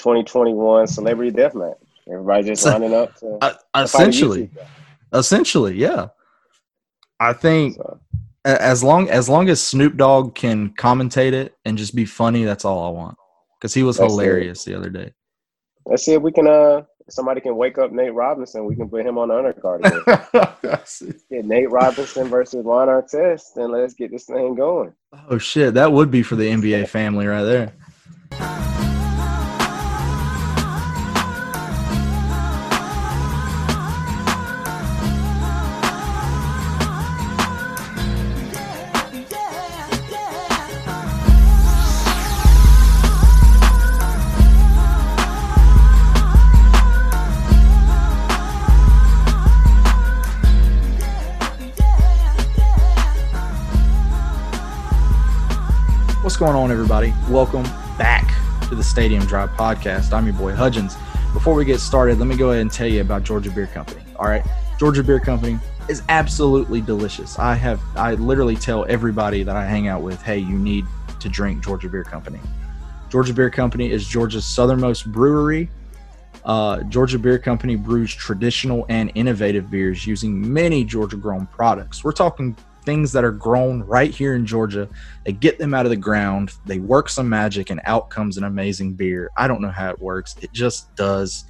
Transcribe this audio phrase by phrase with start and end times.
[0.00, 1.76] 2021 celebrity death match.
[2.10, 4.50] Everybody just So- lining up to, Uh, essentially,
[5.12, 6.08] essentially, yeah.
[7.20, 7.98] I think So,
[8.44, 12.64] as long as long as Snoop Dogg can commentate it and just be funny, that's
[12.64, 13.16] all I want.
[13.58, 14.16] Because he was That's it.
[14.16, 15.12] hilarious the other day.
[15.86, 16.46] let's see if we can.
[16.46, 18.64] Uh, somebody can wake up Nate Robinson.
[18.64, 19.82] We can put him on the undercard.
[21.30, 24.92] Get Nate Robinson versus Ron Artest, and let's get this thing going.
[25.28, 28.79] oh shit, that would be for the NBA family right there.
[56.40, 57.12] Going on, everybody?
[57.28, 57.64] Welcome
[57.98, 58.32] back
[58.70, 60.14] to the Stadium Drive podcast.
[60.14, 60.96] I'm your boy Hudgens.
[61.34, 64.00] Before we get started, let me go ahead and tell you about Georgia Beer Company.
[64.16, 64.42] All right,
[64.78, 65.58] Georgia Beer Company
[65.90, 67.38] is absolutely delicious.
[67.38, 70.86] I have, I literally tell everybody that I hang out with, hey, you need
[71.18, 72.40] to drink Georgia Beer Company.
[73.10, 75.68] Georgia Beer Company is Georgia's southernmost brewery.
[76.46, 82.02] Uh, Georgia Beer Company brews traditional and innovative beers using many Georgia grown products.
[82.02, 82.56] We're talking
[82.90, 84.88] things that are grown right here in Georgia.
[85.24, 88.42] They get them out of the ground, they work some magic, and out comes an
[88.42, 89.30] amazing beer.
[89.36, 91.44] I don't know how it works, it just does.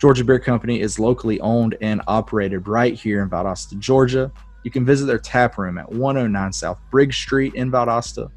[0.00, 4.32] Georgia Beer Company is locally owned and operated right here in Valdosta, Georgia.
[4.64, 8.28] You can visit their tap room at 109 South Briggs Street in Valdosta.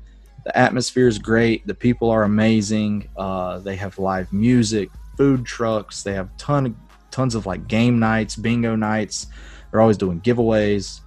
[0.46, 1.66] The atmosphere is great.
[1.66, 3.10] The people are amazing.
[3.18, 6.04] Uh, they have live music, food trucks.
[6.04, 6.78] They have ton
[7.10, 9.26] tons of like game nights, bingo nights.
[9.72, 11.02] They're always doing giveaways.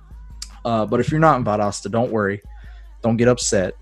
[0.64, 2.42] Uh, but if you're not in Valdosta, don't worry.
[3.02, 3.74] Don't get upset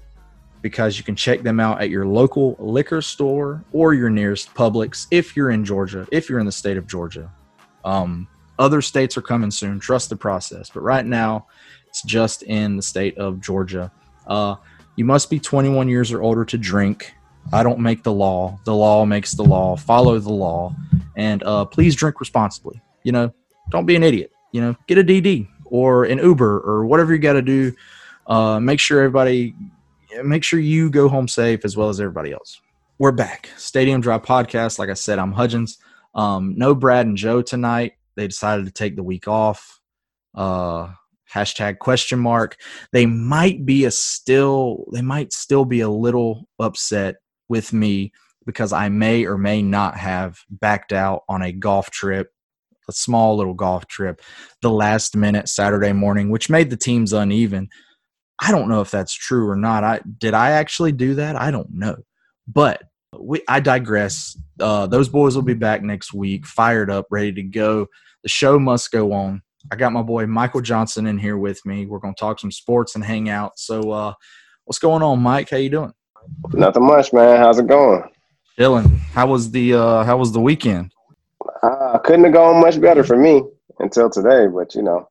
[0.63, 5.07] because you can check them out at your local liquor store or your nearest Publix
[5.11, 7.31] if you're in Georgia, if you're in the state of Georgia.
[7.85, 9.81] Um, other states are coming soon.
[9.81, 10.71] Trust the process.
[10.71, 11.47] But right now,
[11.89, 13.91] it's just in the state of Georgia.
[14.27, 14.57] Uh,
[14.97, 17.15] you must be 21 years or older to drink.
[17.53, 18.61] I don't make the law.
[18.65, 19.77] The law makes the law.
[19.77, 20.75] Follow the law.
[21.17, 22.83] And uh, please drink responsibly.
[23.03, 23.35] You know,
[23.71, 24.31] don't be an idiot.
[24.53, 27.73] You know, get a DD or an Uber or whatever you got to do.
[28.27, 29.55] Uh, make sure everybody,
[30.23, 32.61] make sure you go home safe as well as everybody else.
[32.99, 33.49] We're back.
[33.57, 34.79] Stadium Drive podcast.
[34.79, 35.79] Like I said, I'm Hudgens.
[36.15, 37.95] Um, no Brad and Joe tonight.
[38.17, 39.81] They decided to take the week off.
[40.35, 40.93] Uh,
[41.33, 42.57] hashtag question mark.
[42.93, 44.85] They might be a still.
[44.93, 47.17] They might still be a little upset
[47.49, 48.13] with me
[48.47, 52.33] because I may or may not have backed out on a golf trip,
[52.91, 54.21] a small little golf trip,
[54.63, 57.69] the last minute Saturday morning, which made the teams uneven.
[58.41, 59.85] I don't know if that's true or not.
[59.85, 61.37] I did I actually do that?
[61.37, 61.97] I don't know.
[62.47, 62.83] But
[63.19, 64.37] we, I digress.
[64.59, 67.87] Uh, those boys will be back next week, fired up, ready to go.
[68.23, 69.43] The show must go on.
[69.71, 71.87] I got my boy Michael Johnson in here with me.
[71.87, 73.59] We're going to talk some sports and hang out.
[73.59, 74.15] So, uh,
[74.65, 75.51] what's going on, Mike?
[75.51, 75.93] How you doing?
[76.53, 77.39] Nothing much, man.
[77.39, 78.03] How's it going?
[78.57, 78.99] Chilling.
[79.13, 80.93] How was the uh, How was the weekend?
[81.63, 83.43] Uh, couldn't have gone much better for me
[83.81, 85.09] until today, but you know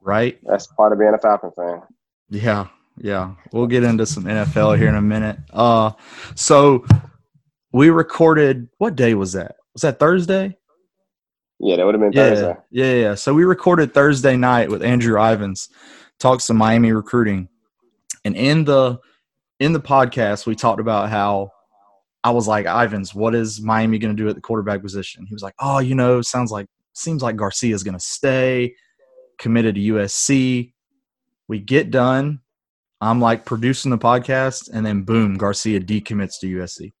[0.00, 0.38] Right?
[0.44, 1.82] that's part of being a Falcon fan.
[2.30, 2.66] Yeah,
[2.98, 3.32] yeah.
[3.52, 5.38] We'll get into some NFL here in a minute.
[5.52, 5.92] Uh,
[6.34, 6.84] so
[7.72, 8.68] we recorded.
[8.78, 9.56] What day was that?
[9.74, 10.56] Was that Thursday?
[11.60, 12.56] Yeah, that would have been Yeah, Thursday.
[12.70, 13.14] yeah, yeah.
[13.16, 15.68] So we recorded Thursday night with Andrew Ivins,
[16.20, 17.48] talks some Miami recruiting,
[18.24, 18.98] and in the
[19.58, 21.50] in the podcast we talked about how
[22.24, 25.24] I was like, Ivins, what is Miami going to do at the quarterback position?
[25.26, 28.74] He was like, oh, you know, sounds like seems like Garcia's going to stay,
[29.38, 30.72] committed to USC.
[31.48, 32.40] We get done.
[33.00, 36.92] I'm like producing the podcast, and then boom, Garcia decommits to USC.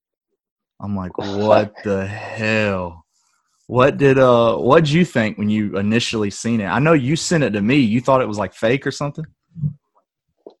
[0.80, 3.04] I'm like, what the hell?
[3.66, 6.66] What did uh what did you think when you initially seen it?
[6.66, 7.76] I know you sent it to me.
[7.76, 9.26] You thought it was like fake or something?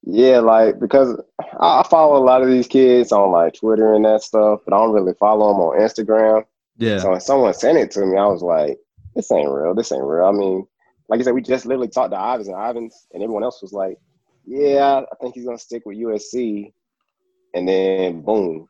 [0.04, 1.20] Yeah, like because
[1.60, 4.78] I follow a lot of these kids on like Twitter and that stuff, but I
[4.78, 6.44] don't really follow them on Instagram.
[6.78, 6.98] Yeah.
[6.98, 8.78] So when someone sent it to me, I was like,
[9.14, 9.74] "This ain't real.
[9.74, 10.66] This ain't real." I mean,
[11.08, 13.72] like I said, we just literally talked to Ivins and Ivins, and everyone else was
[13.72, 13.98] like,
[14.46, 16.72] "Yeah, I think he's gonna stick with USC."
[17.54, 18.68] And then boom,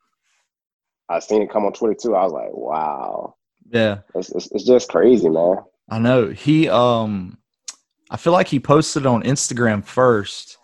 [1.09, 2.15] I seen it come on Twitter too.
[2.17, 3.35] I was like, "Wow,
[3.71, 3.99] Yeah.
[4.15, 5.59] it's it's, it's just crazy, man."
[5.91, 6.29] I know.
[6.29, 7.39] He um
[8.11, 10.58] I feel like he posted on Instagram first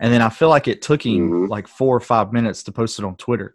[0.00, 1.48] and then I feel like it took him Mhm.
[1.48, 3.54] like 4 or 5 minutes to post it on Twitter.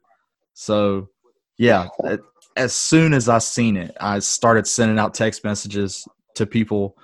[0.53, 1.09] So,
[1.57, 1.87] yeah,
[2.57, 6.97] as soon as I seen it, I started sending out text messages to people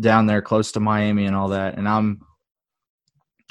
[0.00, 2.20] down there close to Miami and all that and I'm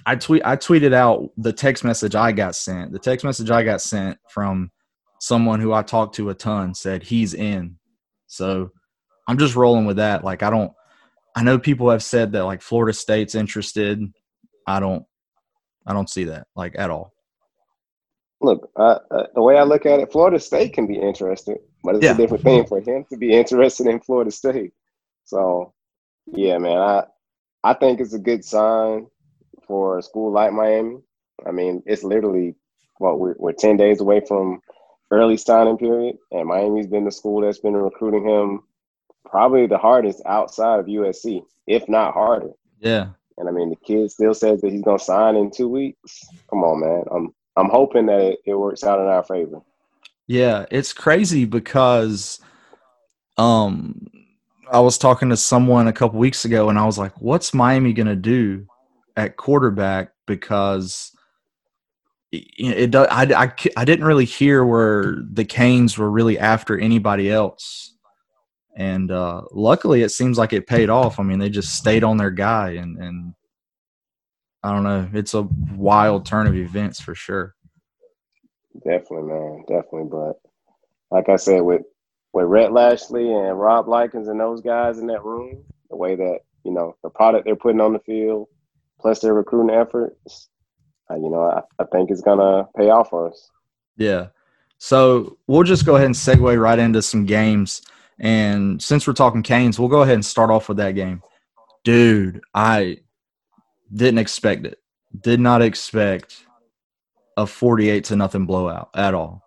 [0.05, 2.91] I tweet I tweeted out the text message I got sent.
[2.93, 4.71] The text message I got sent from
[5.19, 7.77] someone who I talked to a ton said he's in.
[8.27, 8.71] So
[9.27, 10.23] I'm just rolling with that.
[10.23, 10.71] Like I don't
[11.35, 14.01] I know people have said that like Florida State's interested.
[14.65, 15.05] I don't
[15.89, 17.13] I don't see that like at all.
[18.41, 21.95] Look, uh, uh, the way I look at it, Florida State can be interested, but
[21.95, 22.13] it's Yeah.
[22.13, 24.71] a different thing for him to be interested in Florida State.
[25.25, 25.73] So,
[26.27, 27.03] yeah, man, I
[27.63, 29.07] I think it's a good sign
[29.67, 30.99] for a school like Miami.
[31.45, 32.55] I mean, it's literally
[32.99, 34.61] what we're we're ten days away from
[35.11, 38.63] early signing period, and Miami's been the school that's been recruiting him
[39.25, 42.51] probably the hardest outside of USC, if not harder.
[42.79, 43.09] Yeah.
[43.39, 46.25] And I mean, the kid still says that he's gonna sign in two weeks.
[46.49, 47.03] Come on, man.
[47.11, 49.61] I'm I'm hoping that it, it works out in our favor.
[50.27, 52.39] Yeah, it's crazy because
[53.37, 54.07] um
[54.71, 57.93] I was talking to someone a couple weeks ago and I was like, what's Miami
[58.07, 58.67] to do
[59.15, 61.11] at quarterback because
[62.31, 67.31] it, it I, I, I didn't really hear where the Canes were really after anybody
[67.31, 67.95] else.
[68.79, 71.19] And uh, luckily, it seems like it paid off.
[71.19, 73.33] I mean, they just stayed on their guy, and, and
[74.63, 75.09] I don't know.
[75.13, 77.55] It's a wild turn of events for sure.
[78.85, 79.65] Definitely, man.
[79.67, 80.07] Definitely.
[80.09, 80.39] But
[81.11, 81.81] like I said, with
[82.31, 86.39] with Rhett Lashlee and Rob Likens and those guys in that room, the way that
[86.63, 88.47] you know the product they're putting on the field,
[89.01, 90.47] plus their recruiting efforts,
[91.11, 93.49] uh, you know, I, I think it's gonna pay off for us.
[93.97, 94.27] Yeah.
[94.77, 97.81] So we'll just go ahead and segue right into some games.
[98.19, 101.23] And since we're talking Canes, we'll go ahead and start off with that game.
[101.83, 102.99] Dude, I
[103.93, 104.79] didn't expect it.
[105.19, 106.45] Did not expect
[107.37, 109.43] a 48 to nothing blowout at all.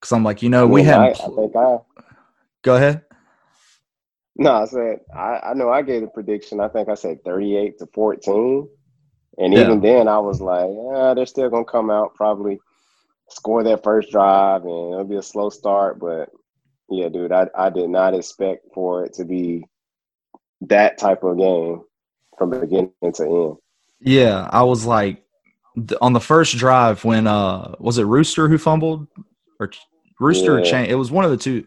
[0.00, 0.94] Because I'm like, you know, I we mean, had.
[0.94, 1.78] I, I
[2.64, 3.02] Go ahead.
[4.36, 6.60] no, I said I, I know I gave a prediction.
[6.60, 8.68] I think I said thirty-eight to fourteen,
[9.38, 9.54] and Yeah.
[9.54, 12.60] even then I was like, yeah, they're still gonna come out probably
[13.30, 16.00] score that first drive, and it'll be a slow start.
[16.00, 16.30] But
[16.90, 19.64] yeah, dude, I I did not expect for it to be
[20.62, 21.82] that type of game
[22.36, 23.56] from beginning to end.
[24.00, 25.22] Yeah, I was like,
[26.00, 29.06] on the first drive when uh was it Rooster who fumbled
[29.58, 29.70] or
[30.18, 30.90] Rooster or Chain?
[30.90, 31.64] It was one of the two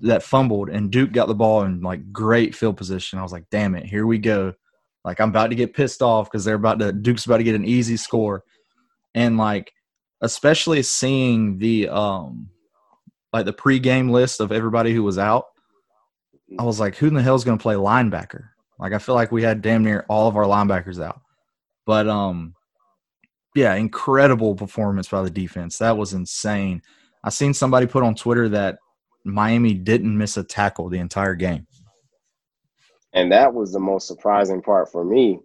[0.00, 3.18] that fumbled, and Duke got the ball in like great field position.
[3.18, 4.54] I was like, damn it, here we go.
[5.04, 7.54] Like I'm about to get pissed off because they're about to Duke's about to get
[7.54, 8.42] an easy score,
[9.14, 9.72] and like
[10.20, 12.48] especially seeing the um
[13.36, 15.46] like the pregame list of everybody who was out.
[16.58, 18.44] I was like, who in the hell is going to play linebacker?
[18.78, 21.20] Like, I feel like we had damn near all of our linebackers out.
[21.86, 22.54] But um,
[23.54, 25.78] yeah, incredible performance by the defense.
[25.78, 26.82] That was insane.
[27.24, 28.78] I seen somebody put on Twitter that
[29.24, 31.66] Miami didn't miss a tackle the entire game.
[33.12, 35.40] And that was the most surprising part for me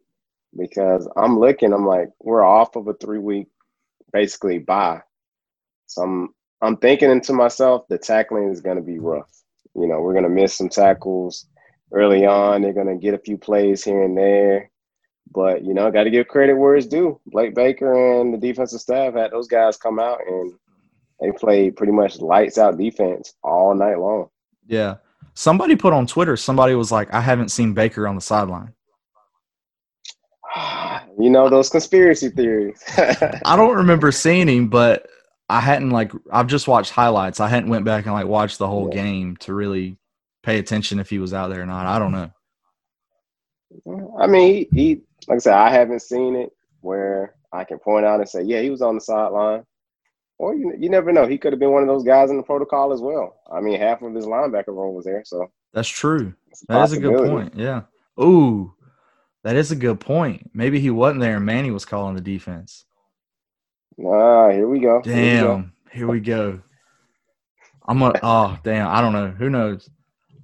[0.57, 3.47] because I'm looking, I'm like, we're off of a three week
[4.11, 5.01] basically bye.
[5.87, 6.29] So I'm
[6.61, 9.29] I'm thinking to myself, the tackling is gonna be rough.
[9.75, 11.47] You know, we're gonna miss some tackles
[11.91, 12.61] early on.
[12.61, 14.69] They're gonna get a few plays here and there.
[15.33, 17.19] But you know, gotta give credit where it's due.
[17.27, 20.53] Blake Baker and the defensive staff had those guys come out and
[21.19, 24.29] they played pretty much lights out defense all night long.
[24.67, 24.95] Yeah.
[25.33, 28.73] Somebody put on Twitter, somebody was like, I haven't seen Baker on the sideline.
[31.19, 32.81] You know, those conspiracy theories.
[32.97, 35.07] I don't remember seeing him, but
[35.51, 37.39] I hadn't like I've just watched highlights.
[37.39, 39.01] I hadn't went back and like watched the whole Yeah.
[39.03, 39.97] game to really
[40.43, 41.85] pay attention if he was out there or not.
[41.85, 42.31] I don't know.
[44.19, 48.05] I mean, he, he like I said, I haven't seen it where I can point
[48.05, 49.63] out and say, yeah, he was on the sideline.
[50.37, 51.27] Or you, you never know.
[51.27, 53.35] He could have been one of those guys in the protocol as well.
[53.51, 56.33] I mean, half of his linebacker room was there, so That's true.
[56.67, 57.53] That is a good point.
[57.55, 57.81] Yeah.
[58.19, 58.73] Ooh,
[59.43, 60.49] that is a good point.
[60.53, 62.85] Maybe he wasn't there and Manny was calling the defense.
[63.99, 65.01] Ah, here we go.
[65.03, 65.47] Here we go.
[65.57, 65.73] Damn.
[65.91, 66.61] Here we go.
[67.87, 69.31] I'm gonna oh damn, I don't know.
[69.31, 69.89] Who knows?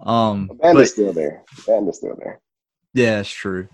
[0.01, 1.43] Um Banda's but still there.
[1.65, 2.41] Banda's still there.
[2.93, 3.67] yeah, it's true.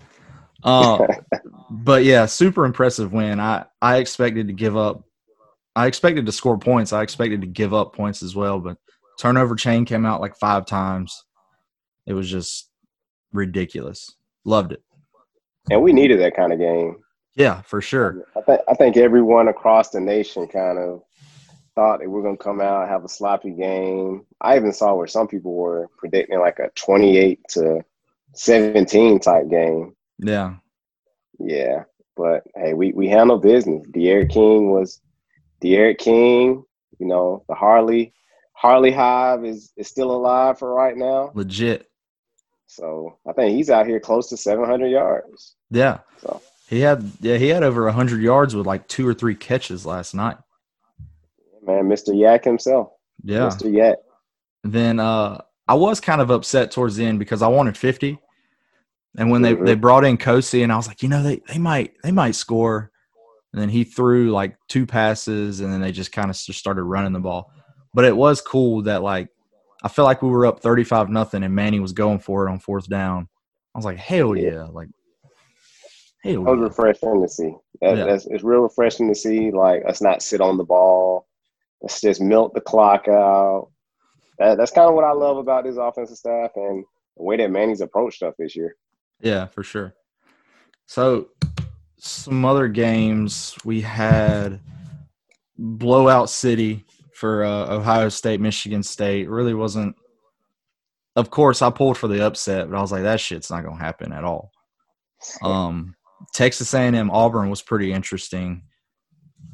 [0.62, 1.06] Um
[1.70, 3.40] but yeah, super impressive win.
[3.40, 5.02] I I expected to give up.
[5.76, 6.92] I expected to score points.
[6.92, 8.76] I expected to give up points as well, but
[9.18, 11.24] turnover chain came out like five times.
[12.06, 12.70] It was just
[13.32, 14.14] ridiculous.
[14.44, 14.82] Loved it.
[15.70, 16.98] and we needed that kind of game.
[17.36, 18.26] Yeah, for sure.
[18.36, 21.02] I think I think everyone across the nation kind of
[21.74, 24.24] thought that we're gonna come out have a sloppy game.
[24.40, 27.84] I even saw where some people were predicting like a twenty-eight to
[28.34, 29.94] seventeen type game.
[30.18, 30.54] Yeah.
[31.40, 31.84] Yeah,
[32.16, 33.84] but hey, we we handled business.
[33.90, 35.00] D'Eriq King was
[35.60, 36.64] D'Eriq King.
[37.00, 38.14] You know the Harley
[38.52, 41.32] Harley Hive is is still alive for right now.
[41.34, 41.90] Legit.
[42.68, 45.56] So I think he's out here close to seven hundred yards.
[45.70, 45.98] Yeah.
[46.20, 49.84] So He had yeah, he had over hundred yards with like two or three catches
[49.84, 50.36] last night.
[51.66, 52.18] man, Mr.
[52.18, 52.88] Yak himself.
[53.22, 53.48] Yeah.
[53.48, 53.72] Mr.
[53.72, 53.96] Yak.
[54.64, 58.18] Then uh, I was kind of upset towards the end because I wanted 50.
[59.16, 59.64] And when they, Mhm.
[59.66, 62.34] they brought in Kosi, and I was like, you know, they, they might they might
[62.34, 62.90] score.
[63.52, 66.82] And then he threw like two passes, and then they just kind of just started
[66.82, 67.52] running the ball.
[67.94, 69.28] But it was cool that like
[69.84, 72.50] I felt like we were up thirty five nothing, and Manny was going for it
[72.50, 73.28] on fourth down.
[73.74, 74.50] I was like, hell Yeah.
[74.50, 74.88] yeah, like
[76.24, 77.54] hell That was refreshing to see.
[77.80, 78.04] That, Yeah.
[78.06, 79.50] that's, it's real refreshing to see.
[79.50, 81.26] Like let's not sit on the ball.
[81.82, 83.70] Let's just melt the clock out.
[84.38, 86.84] That, that's kind of what I love about this offensive staff and
[87.16, 88.74] the way that Manny's approached stuff this year.
[89.20, 89.94] Yeah, for sure.
[90.86, 91.28] So,
[91.98, 94.60] some other games we had
[95.56, 99.28] blowout city for uh, Ohio State, Michigan State.
[99.28, 99.94] Really wasn't.
[101.16, 103.78] Of course, I pulled for the upset, but I was like, that shit's not gonna
[103.78, 104.50] happen at all.
[105.42, 105.94] Um,
[106.32, 108.62] Texas A&M Auburn was pretty interesting.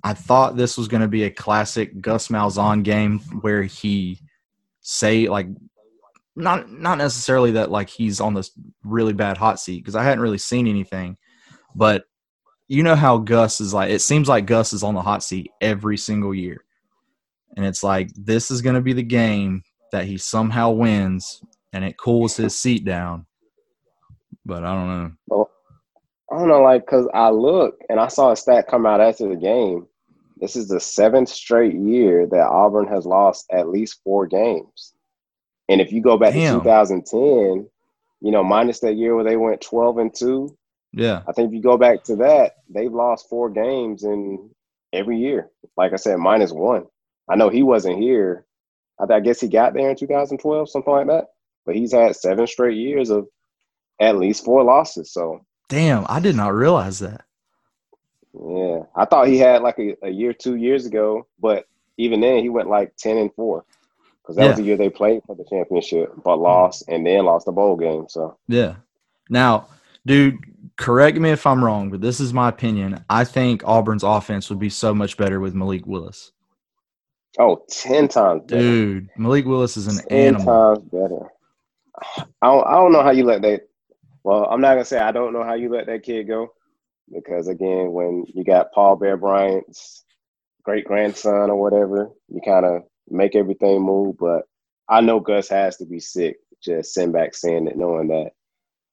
[0.03, 4.19] I thought this was going to be a classic Gus Malzahn game where he
[4.81, 5.47] say like
[6.37, 8.50] not not necessarily that like he's on this
[8.83, 11.17] really bad hot seat because I hadn't really seen anything,
[11.75, 12.05] but
[12.69, 13.91] you know how Gus is like.
[13.91, 16.65] It seems like Gus is on the hot seat every single year,
[17.57, 19.62] and it's like this is going to be the game
[19.93, 23.27] that he somehow wins and it cools his seat down.
[24.45, 25.12] But I don't know.
[25.27, 25.50] Well,
[26.31, 29.29] I don't know, like, cause I look and I saw a stat come out after
[29.29, 29.87] the game.
[30.37, 34.95] This is the seventh straight year that Auburn has lost at least four games.
[35.69, 36.55] And if you go back Damn.
[36.55, 37.69] to 2010,
[38.23, 40.57] you know, minus that year where they went 12 and two,
[40.93, 44.51] Yeah, I think if you go back to that, they've lost four games in
[44.93, 45.51] every year.
[45.77, 46.87] Like I said, minus one.
[47.29, 48.47] I know he wasn't here.
[48.99, 51.27] I, I guess he got there in 2012, something like that.
[51.67, 53.29] But he's had seven straight years of
[54.01, 55.13] at least four losses.
[55.13, 57.25] So damn, I did not realize that.
[58.35, 62.43] yeah, I thought he had like a, a year, two years ago, but even then
[62.43, 63.65] he went like 10 and four
[64.23, 67.47] because that was the year they played for the championship, but lost and then lost
[67.47, 68.07] the bowl game.
[68.09, 68.77] So Yeah.
[69.31, 69.69] Now,
[70.07, 70.39] dude,
[70.77, 73.05] correct me if I'm wrong, but this is my opinion.
[73.09, 76.33] I think Auburn's offense would be so much better with Malik Willis.
[77.39, 78.62] oh, 10 times better.
[78.62, 80.47] Dude, Malik Willis is an 10 animal.
[80.47, 81.29] times better.
[82.43, 83.69] I don't, I don't know how you let that.
[84.23, 86.49] Well, I'm not gonna say I don't know how you let that kid go,
[87.12, 90.05] because again, when you got Paul Bear Bryant's
[90.62, 94.17] great grandson or whatever, you kind of make everything move.
[94.19, 94.43] But
[94.89, 98.33] I know Gus has to be sick just sitting back saying it, knowing that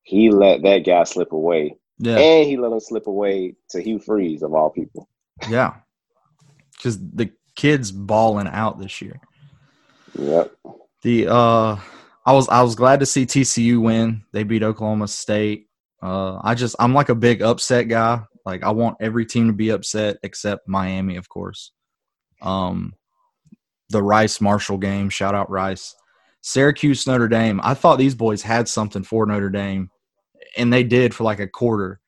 [0.04, 2.18] he let that guy slip away, Yeah.
[2.18, 5.10] and he let him slip away to Hugh Freeze of all people.
[5.50, 5.74] Yeah.
[6.78, 9.20] Because the kid's balling out this year.
[10.18, 10.56] Yep.
[11.02, 11.76] The uh
[12.28, 14.22] I was I was glad to see TCU win.
[14.34, 15.70] They beat Oklahoma State.
[16.04, 18.22] Uh I just I'm like a big upset guy.
[18.46, 21.72] Like I want every team to be upset except Miami, of course.
[22.42, 22.94] Um
[23.90, 25.96] the Rice Marshall game, shout out Rice.
[26.42, 27.62] Syracuse Notre Dame.
[27.64, 29.90] I thought these boys had something for Notre Dame
[30.58, 32.02] and they did for like a quarter.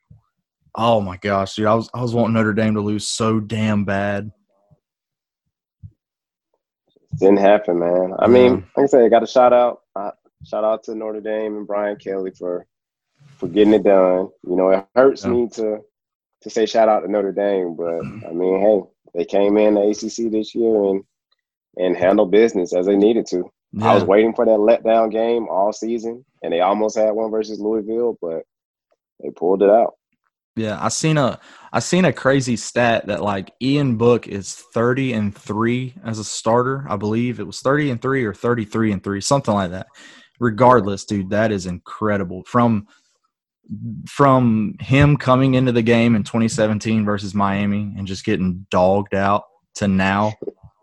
[0.76, 1.66] Oh my gosh, dude.
[1.66, 4.32] I was I was wanting Notre Dame to lose so damn bad.
[7.20, 8.14] Didn't happen, man.
[8.20, 9.82] I mean, like I said, I got a shout out.
[9.96, 10.12] Uh,
[10.46, 12.66] shout out to Notre Dame and Brian Kelly for
[13.38, 14.30] for getting it done.
[14.48, 15.32] You know, it hurts Yeah.
[15.32, 15.82] me to
[16.42, 18.82] to say shout out to Notre Dame, but I mean, hey,
[19.14, 21.04] they came in the ACC this year and
[21.78, 23.50] and handled business as they needed to.
[23.82, 27.60] I was waiting for that letdown game all season, and they almost had one versus
[27.60, 28.44] Louisville, but
[29.22, 29.96] they pulled it out.
[30.60, 31.40] Yeah, I seen a
[31.72, 36.24] I seen a crazy stat that like Ian Book is 30 and 3 as a
[36.24, 36.86] starter.
[36.90, 39.88] I believe it was 30 and 3 or 33 and 3, something like that.
[40.40, 42.44] Regardless, dude, that is incredible.
[42.46, 42.88] From
[44.06, 49.44] from him coming into the game in 2017 versus Miami and just getting dogged out
[49.76, 50.34] to now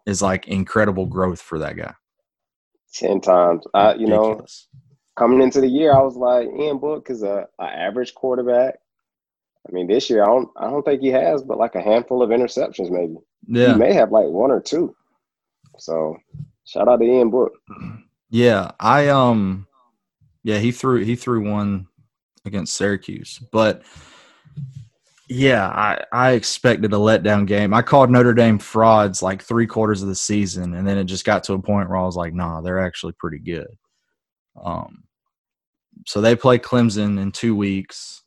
[0.06, 1.92] is like incredible growth for that guy.
[2.94, 3.64] Ten times.
[3.74, 4.40] I, you know,
[5.16, 8.78] coming into the year, I was like, Ian Book is a, a average quarterback.
[9.68, 12.22] I mean, this year I don't I don't think he has, but like a handful
[12.22, 13.16] of interceptions, maybe.
[13.46, 13.72] Yeah.
[13.72, 14.94] He may have like one or two.
[15.78, 16.16] So
[16.64, 17.52] shout out to Ian Book.
[18.30, 19.66] Yeah, I um
[20.42, 21.86] yeah, he threw he threw one
[22.44, 23.40] against Syracuse.
[23.50, 23.82] But
[25.28, 27.74] yeah, I I expected a letdown game.
[27.74, 31.24] I called Notre Dame frauds like 3 quarters of the season and then it just
[31.24, 33.68] got to a point where I was like, "Nah, they're actually pretty good."
[34.62, 35.02] Um
[36.06, 38.22] so they play Clemson in 2 weeks.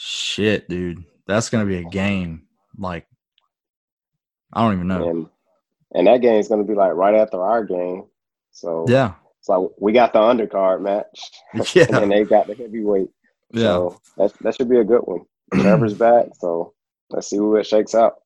[0.00, 1.04] Shit, dude.
[1.26, 2.44] That's going to be a game
[2.78, 3.06] like
[4.52, 5.08] I don't even know.
[5.08, 5.26] And
[5.94, 8.04] and that game is gonna be like right after our game.
[8.50, 9.14] So Yeah.
[9.40, 11.30] it's like we got the undercard match.
[11.52, 11.84] and Yeah.
[11.86, 13.08] then they got the heavyweight.
[13.52, 13.62] Yeah.
[13.62, 15.24] So that that should be a good one.
[15.54, 16.74] Trevor's back, so
[17.10, 18.16] let's see who it shakes out.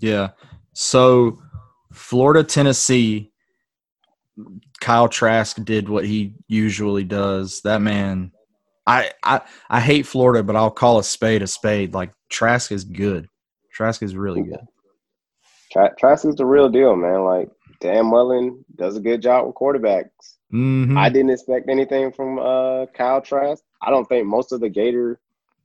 [0.00, 0.30] Yeah.
[0.72, 1.38] So
[1.92, 3.32] Florida, Tennessee.
[4.80, 7.62] Kyle Trask did what he usually does.
[7.62, 8.30] That man,
[8.86, 11.94] I I I hate Florida, but I'll call a spade a spade.
[11.94, 13.28] Like Trask is good.
[13.72, 14.60] Trask is really good.
[15.72, 17.24] Tra- Trask is the real deal, man.
[17.24, 17.48] Like
[17.80, 20.08] Dan Mullen does a good job with quarterbacks.
[20.52, 20.96] Mhm.
[20.96, 23.62] I didn't expect anything from uh, Kyle Trask.
[23.82, 25.20] I don't think most of the Gator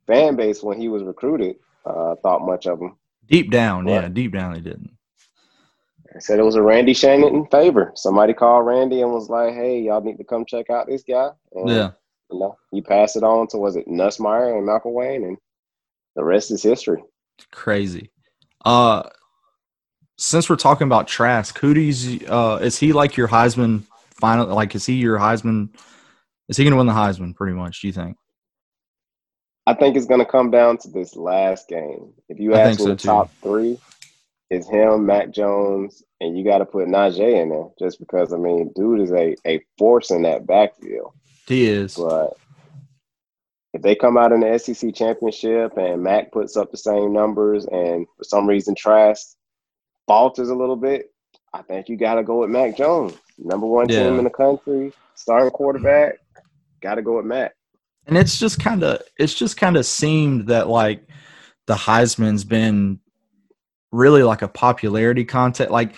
[0.06, 2.96] fan base when he was recruited uh, thought much of him.
[3.26, 4.90] deep down, yeah, deep down they didn't.
[6.14, 7.92] I said it was a Randy Shannon favor.
[7.94, 11.30] Somebody called Randy and was like, "Hey, y'all need to come check out this guy."
[11.52, 11.90] And, Yeah.
[12.32, 15.36] You know, he passed it on to was it Nussmeier and Malcolm Wayne, and
[16.16, 17.02] the rest is history.
[17.50, 18.10] Crazy.
[18.64, 19.02] Uh
[20.18, 23.84] since we're talking about Trask, who do you uh is he like your Heisman
[24.20, 25.70] final like is he your Heisman
[26.48, 28.16] is he gonna win the Heisman pretty much, do you think?
[29.66, 32.12] I think it's going to come down to this last game.
[32.28, 33.06] If you ask me so, the too.
[33.06, 33.78] top three,
[34.50, 38.36] is him, Mac Jones, and you got to put Najee in there just because I
[38.36, 41.12] mean, dude is a a force in that backfield.
[41.46, 41.96] He is.
[41.96, 42.34] But
[43.74, 47.64] if they come out in the SEC championship and Mac puts up the same numbers,
[47.66, 49.34] and for some reason Trask
[50.06, 51.12] falters a little bit,
[51.54, 54.04] I think you got to go with Mac Jones, number one Yeah.
[54.04, 56.14] team in the country, starting quarterback.
[56.80, 57.52] Got to go with Mac.
[58.06, 61.06] And it's just kind of it's just kind of seemed that like
[61.66, 62.98] the Heisman's been
[63.92, 65.70] really like a popularity contest.
[65.70, 65.94] Like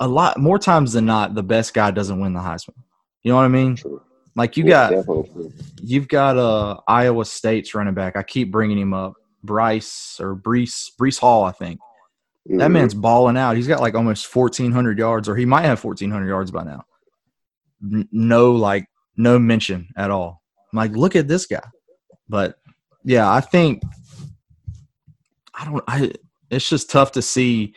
[0.00, 2.74] a lot more times than not, the best guy doesn't win the Heisman.
[3.22, 3.76] You know what I mean?
[3.76, 4.02] True.
[4.34, 5.52] Like you yeah, got, definitely.
[5.82, 8.16] you've got uh Iowa State's running back.
[8.16, 11.44] I keep bringing him up, Bryce or Breece Breece Hall.
[11.44, 11.78] I think
[12.46, 12.72] that Mhm.
[12.72, 13.56] man's balling out.
[13.56, 16.64] He's got like almost fourteen hundred yards, or he might have fourteen hundred yards by
[16.64, 16.84] now.
[17.82, 18.86] N- no, like
[19.16, 20.42] no mention at all.
[20.72, 21.66] I'm like, look at this guy.
[22.28, 22.56] But
[23.04, 23.82] yeah, I think
[25.54, 25.84] I don't.
[25.86, 26.12] I
[26.50, 27.74] it's just tough to see.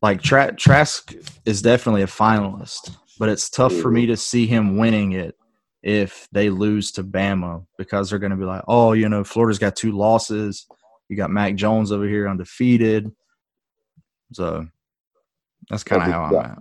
[0.00, 1.12] Like Tra- Trask
[1.44, 4.10] is definitely a finalist, but it's tough for me mm-hmm.
[4.10, 5.36] to see him winning it
[5.80, 9.60] if they lose to Bama because they're going to be like, oh, you know, Florida's
[9.60, 10.66] got two losses.
[11.08, 13.12] You got Mac Jones over here undefeated.
[14.32, 14.66] So
[15.70, 16.58] that's kind of how I'm at.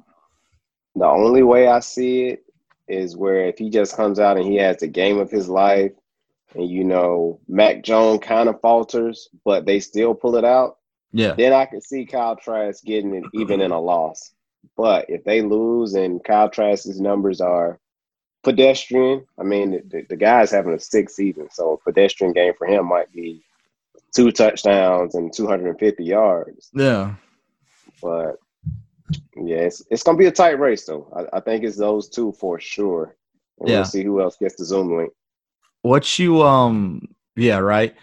[0.94, 2.44] The only way I see it
[2.88, 5.94] is where if he just comes out and he has the game of his life,
[6.54, 10.78] and you know Mac Jones kind of falters, but they still pull it out,
[11.12, 11.34] Yeah.
[11.34, 14.34] then I can see Kyle Trask getting it even in a loss.
[14.78, 17.80] But if they lose and Kyle Trask's numbers are
[18.44, 22.68] pedestrian, I mean the, the guy's having a sixth season, so a pedestrian game for
[22.68, 23.44] him might be
[24.14, 26.70] two touchdowns and 250 yards.
[26.74, 27.16] Yeah.
[28.02, 28.38] But
[29.36, 31.08] yeah, it's, it's gonna be a tight race though.
[31.16, 33.16] I, I think it's those two for sure.
[33.60, 33.78] And Yeah.
[33.78, 35.12] We'll see who else gets the Zoom link.
[35.82, 37.96] What you um yeah, right.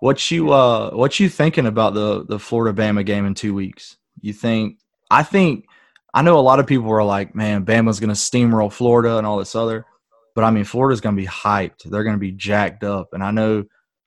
[0.00, 3.96] What you uh what you thinking about the the Florida Bama game in 2 weeks?
[4.20, 4.78] You think
[5.10, 5.66] I think
[6.16, 9.26] I know a lot of people are like, man, Bama's going to steamroll Florida and
[9.26, 9.84] all this other.
[10.34, 11.84] But I mean, Florida's going to be hyped.
[11.84, 13.64] They're going to be jacked up and I know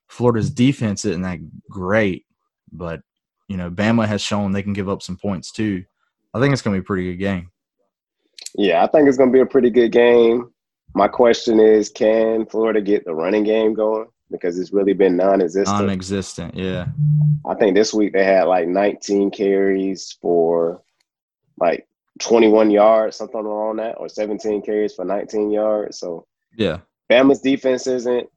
[0.08, 1.38] Florida's defense isn't that
[1.70, 2.26] great,
[2.72, 3.00] but
[3.48, 5.84] you know, Bama has shown they can give up some points too.
[6.34, 7.50] I think it's going to be a pretty good game.
[8.54, 10.50] Yeah, I think it's gonna be a pretty good game.
[10.94, 14.08] My question is, can Florida get the running game going?
[14.30, 15.78] Because it's really been non-existent.
[15.78, 16.86] Non-existent, yeah.
[17.48, 20.82] I think this week they had like 19 carries for
[21.58, 21.86] like
[22.20, 25.98] 21 yards, something along that, or 17 carries for 19 yards.
[25.98, 26.78] So Yeah.
[27.10, 28.28] Bama's defense isn't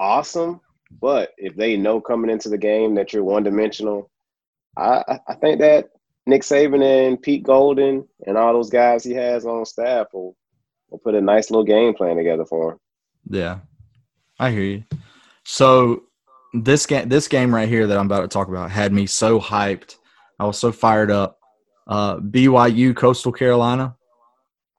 [0.00, 0.60] awesome,
[1.00, 4.10] but if they know coming into the game that you're one dimensional,
[4.76, 5.90] I, I- think that
[6.26, 10.34] Nick Saban and Pete Golding and all those guys he has on staff will,
[10.90, 12.78] will put a nice little game plan together for him.
[13.28, 13.58] Yeah,
[14.40, 14.84] I hear you.
[15.44, 16.04] So
[16.54, 19.38] this game, this game right here that I'm about to talk about, had me so
[19.38, 19.96] hyped.
[20.40, 21.38] I was so fired up.
[21.86, 23.94] Uh, BYU, Coastal Carolina,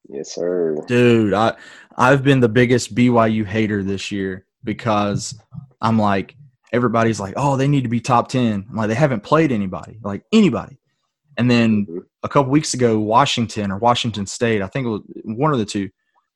[0.09, 0.75] Yes, sir.
[0.87, 1.33] dude.
[1.33, 1.55] I
[1.97, 5.39] I've been the biggest BYU hater this year because
[5.81, 6.35] I'm like
[6.73, 8.65] everybody's like, oh, they need to be top ten.
[8.69, 10.77] I'm like, they haven't played anybody, like anybody.
[11.37, 11.99] And then Mhm.
[12.23, 15.65] a couple weeks ago, Washington or Washington State, I think it was one of the
[15.65, 15.89] two,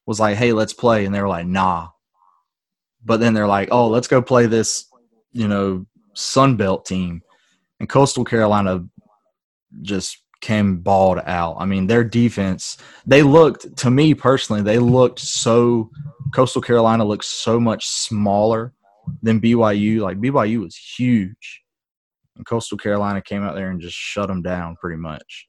[0.06, 1.90] was like, "Hey, let's play," and they were like, "Nah."
[3.04, 4.86] But then they're like, "Oh, let's go play this,
[5.32, 7.22] you know, Sun Belt team,"
[7.80, 8.86] and Coastal Carolina
[9.82, 11.58] just came balled out.
[11.60, 15.90] I mean, their defense, they looked to me personally, they looked so.
[16.34, 18.74] Coastal Carolina looked so much smaller
[19.24, 20.02] than BYU.
[20.02, 21.62] Like BYU was huge.
[22.36, 25.48] And Coastal Carolina came out there and just shut them down pretty much.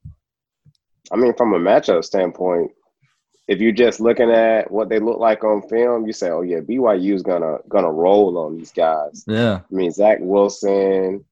[1.12, 2.70] I mean, from a matchup standpoint,
[3.48, 6.60] if you're just looking at what they look like on film, you say, "Oh yeah,
[6.60, 9.60] BYU's gonna gonna roll on these guys." Yeah.
[9.70, 11.24] I mean, Zach Wilson,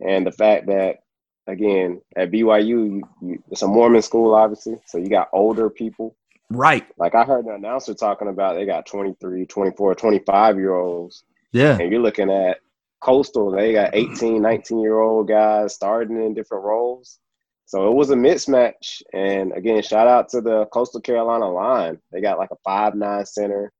[0.00, 1.01] and the fact that
[1.46, 6.16] again at BYU, you, you, it's a Mormon school, obviously, so you got older people.
[6.50, 6.86] Right.
[6.98, 11.24] Like I heard the announcer talking about they got 23, 24, 25 year olds.
[11.52, 11.78] Yeah.
[11.78, 12.58] And you're looking at
[13.00, 17.18] Coastal, they got 18, 19 year old guys starting in different roles.
[17.64, 19.02] So it was a mismatch.
[19.14, 21.98] And again, shout out to the Coastal Carolina line.
[22.12, 23.72] They got like a five nine center.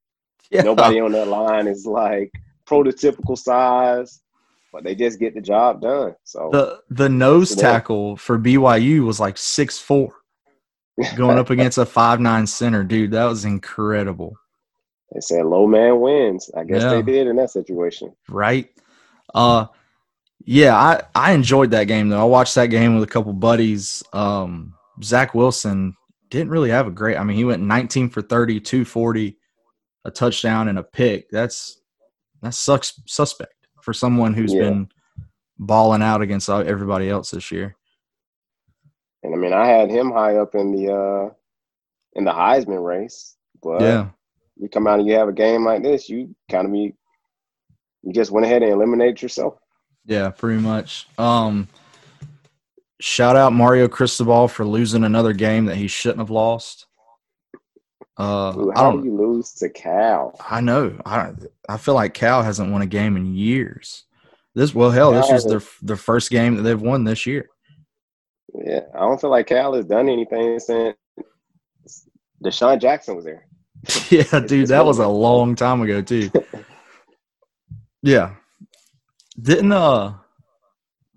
[0.49, 0.63] Yeah.
[0.63, 2.31] Nobody on that line is like
[2.65, 4.19] prototypical size,
[4.73, 6.15] but they just get the job done.
[6.23, 10.15] So the the nose tackle for BYU was like six four,
[11.15, 13.11] going up against a five nine center, dude.
[13.11, 14.35] That was incredible.
[15.13, 16.49] They said low man wins.
[16.57, 16.95] I guess yeah.
[16.95, 18.13] they did in that situation.
[18.27, 18.69] Right.
[19.33, 19.67] Uh
[20.45, 22.19] yeah, I, I enjoyed that game though.
[22.19, 24.03] I watched that game with a couple buddies.
[24.11, 25.95] Um, Zach Wilson
[26.29, 27.15] didn't really have a great.
[27.15, 29.37] I mean, he went 19 for 30, 240,
[30.03, 31.29] a touchdown and a pick.
[31.29, 31.79] That's
[32.41, 34.61] that's sucks suspect for someone who's yeah.
[34.61, 34.89] been
[35.59, 37.75] balling out against everybody else this year.
[39.23, 41.33] And I mean, I had him high up in the uh
[42.13, 44.09] in the Heisman race, but yeah,
[44.55, 46.93] you come out and you have a game like this, you kind of be
[48.03, 49.55] you just went ahead and eliminated yourself.
[50.05, 51.07] Yeah, pretty much.
[51.17, 51.67] Um,
[52.99, 56.87] shout out Mario Cristobal for losing another game that he shouldn't have lost.
[58.17, 60.39] Uh, Ooh, how do you lose to Cal?
[60.47, 60.95] I know.
[61.05, 64.05] I don't I feel like Cal hasn't won a game in years.
[64.53, 67.49] This well, hell, Cal this was their their first game that they've won this year.
[68.53, 70.95] Yeah, I don't feel like Cal has done anything since
[72.43, 73.47] DeSean Jackson was there.
[74.09, 76.29] yeah, dude, that was a long time ago too.
[78.03, 78.35] yeah,
[79.41, 80.13] didn't uh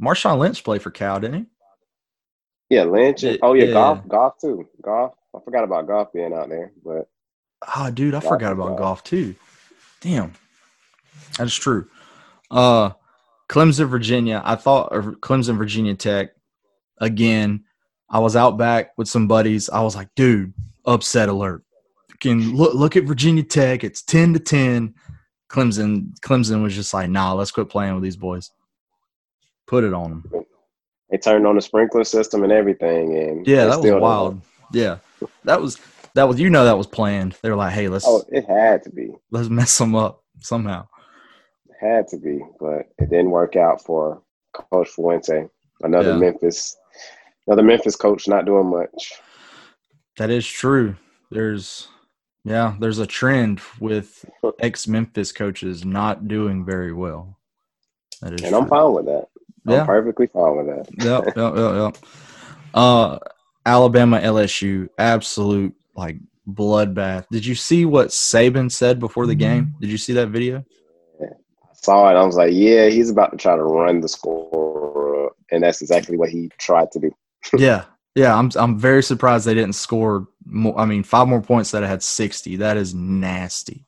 [0.01, 1.47] Marshawn Lynch play for Cal, didn't he?
[2.77, 3.23] Yeah, Lynch.
[3.23, 4.67] And, oh yeah, yeah, golf, Goff too.
[4.83, 5.13] Goff.
[5.37, 7.09] I forgot about Goff being out there, but
[7.77, 9.35] oh, dude, I forgot about Goff too.
[10.01, 10.33] Damn,
[11.39, 11.89] that's true.
[12.51, 12.91] Uh,
[13.49, 14.43] Clemson, Virginia.
[14.45, 16.31] I thought or Clemson, Virginia Tech.
[16.99, 17.65] Again,
[18.09, 19.69] I was out back with some buddies.
[19.69, 20.55] I was like, dude,
[20.87, 21.63] upset alert.
[22.21, 23.85] Can look look at Virginia Tech.
[23.85, 24.95] It's ten to ten.
[25.51, 28.51] Clemson Clemson was just like, nah, let's quit playing with these boys.
[29.67, 30.47] Put it on them.
[31.11, 34.41] They turned on the sprinkler system and everything, and yeah, that was wild.
[34.73, 34.99] Yeah,
[35.45, 35.79] that was
[36.15, 37.37] that was you know that was planned.
[37.43, 38.07] They were like, hey, let's.
[38.07, 39.13] Oh, it had to be.
[39.31, 40.87] Let's mess them up somehow.
[41.69, 45.49] It had to be, but it didn't work out for Coach Fuente.
[45.83, 46.19] Another yeah.
[46.19, 46.77] Memphis,
[47.47, 49.13] another Memphis coach not doing much.
[50.17, 50.97] That is true.
[51.31, 51.89] There's
[52.45, 54.25] yeah, there's a trend with
[54.61, 57.39] ex Memphis coaches not doing very well.
[58.23, 58.59] That is and true.
[58.59, 59.27] I'm fine with that.
[59.67, 59.85] I'm yeah.
[59.85, 61.05] perfectly fine with that.
[61.05, 62.11] yep, yep, yep, yep.
[62.73, 63.19] Uh,
[63.67, 66.17] Alabama LSU, absolute like
[66.49, 67.27] bloodbath.
[67.31, 69.41] Did you see what Saban said before the mm-hmm.
[69.41, 69.75] game?
[69.81, 70.65] Did you see that video?
[71.21, 71.27] Yeah,
[71.63, 72.15] I saw it.
[72.15, 76.17] I was like, yeah, he's about to try to run the score, and that's exactly
[76.17, 77.11] what he tried to do.
[77.59, 80.79] yeah, yeah, I'm I'm very surprised they didn't score more.
[80.79, 82.57] I mean, five more points that I had 60.
[82.57, 83.85] That is nasty.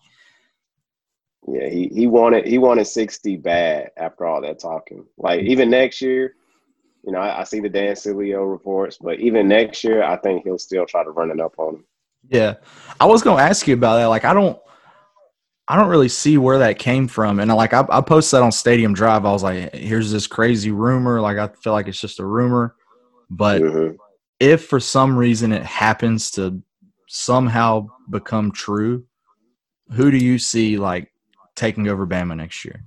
[1.47, 5.07] Yeah, he, he wanted he wanted 60 bad after all that talking.
[5.17, 6.35] Like even next year,
[7.09, 10.45] you know, I, I see the Dan Sileo reports, but even next year, I think
[10.45, 11.85] he'll still try to run it up on him.
[12.29, 12.55] Yeah,
[13.01, 14.07] I was going to ask you about that.
[14.07, 14.59] Like, I don't,
[15.67, 17.41] I don't really see where that came from.
[17.41, 19.25] And like, I, I posted that on Stadium Drive.
[19.25, 21.21] I was like, here's this crazy rumor.
[21.21, 22.77] Like, I feel like it's just a rumor,
[23.31, 23.63] but.
[23.63, 23.97] Mm-hmm
[24.41, 26.63] if for some reason it happens to
[27.09, 29.05] somehow become true,
[29.93, 31.13] who do you see like
[31.55, 32.85] taking over Bama next year?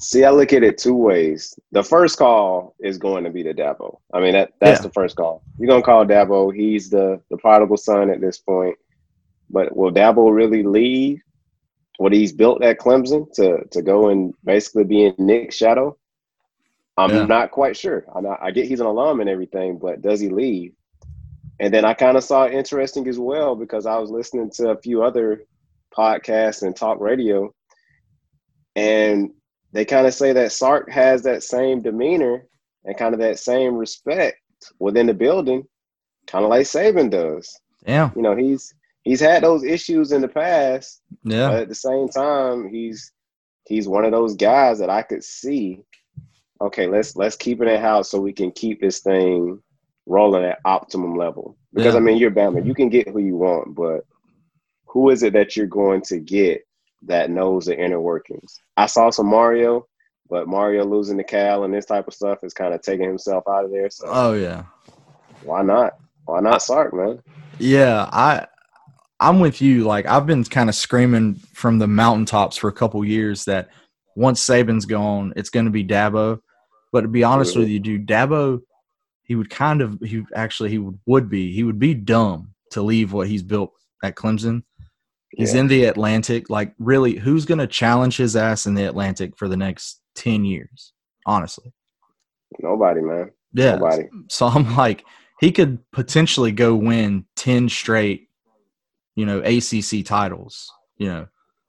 [0.00, 1.54] See, I look at it two ways.
[1.72, 3.98] The first call is going to be the Dabo.
[4.14, 4.86] I mean, that that's yeah.
[4.86, 5.42] the first call.
[5.58, 6.54] You're gonna call Dabo.
[6.54, 8.76] He's the the prodigal son at this point.
[9.50, 11.20] But will Dabo really leave
[11.98, 15.98] what he's built at Clemson to to go and basically be in Nick's shadow?
[16.96, 17.26] I'm yeah.
[17.26, 18.06] not quite sure.
[18.14, 20.72] Not, i get he's an alum and everything, but does he leave?
[21.60, 24.70] And then I kind of saw it interesting as well because I was listening to
[24.70, 25.44] a few other
[25.94, 27.54] podcasts and talk radio,
[28.76, 29.32] and
[29.72, 32.46] they kind of say that Sark has that same demeanor
[32.84, 34.38] and kind of that same respect
[34.78, 35.64] within the building,
[36.26, 37.58] kind of like Saban does.
[37.86, 41.02] Yeah, you know he's he's had those issues in the past.
[41.24, 43.12] Yeah, but at the same time, he's
[43.66, 45.84] he's one of those guys that I could see
[46.60, 49.60] okay, let's let's keep it in house so we can keep this thing
[50.06, 51.56] rolling at optimum level.
[51.72, 52.00] Because yeah.
[52.00, 54.04] I mean, you're Bama, you can get who you want, but
[54.86, 56.62] who is it that you're going to get
[57.06, 58.60] that knows the inner workings?
[58.76, 59.86] I saw some Mario,
[60.28, 63.44] but Mario losing the Cal and this type of stuff is kind of taking himself
[63.48, 63.90] out of there.
[63.90, 64.64] So oh yeah,
[65.42, 65.94] why not?
[66.24, 67.20] Why not Sark, man?
[67.58, 68.46] Yeah, I
[69.18, 69.84] I'm with you.
[69.84, 73.68] Like I've been kind of screaming from the mountaintops for a couple years that
[74.16, 76.40] once Saban's gone, it's going to be Dabo
[76.92, 77.60] But to be honest Mhm.
[77.60, 78.60] with you, dude, Dabo,
[79.22, 82.82] he would kind of he actually he would, would be he would be dumb to
[82.82, 84.62] leave what he's built at Clemson.
[85.30, 85.60] He's Yeah.
[85.60, 86.50] in the Atlantic.
[86.50, 90.44] Like, really, who's going to challenge his ass in the Atlantic for the next ten
[90.44, 90.92] years?
[91.26, 91.72] Honestly,
[92.60, 93.30] Nobody, man.
[93.52, 93.76] yeah.
[93.76, 94.08] Nobody.
[94.28, 95.04] So I'm like,
[95.40, 98.28] he could potentially go win 10 straight,
[99.14, 101.28] you know, ACC titles, you know,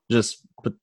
[0.10, 0.74] just, but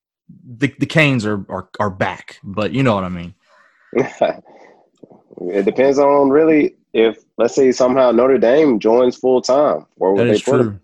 [0.57, 3.33] the, the Canes are, are, are back, but you know what I mean?
[3.93, 10.27] it depends on really if let's say somehow Notre Dame joins full time, where would
[10.27, 10.81] they put him?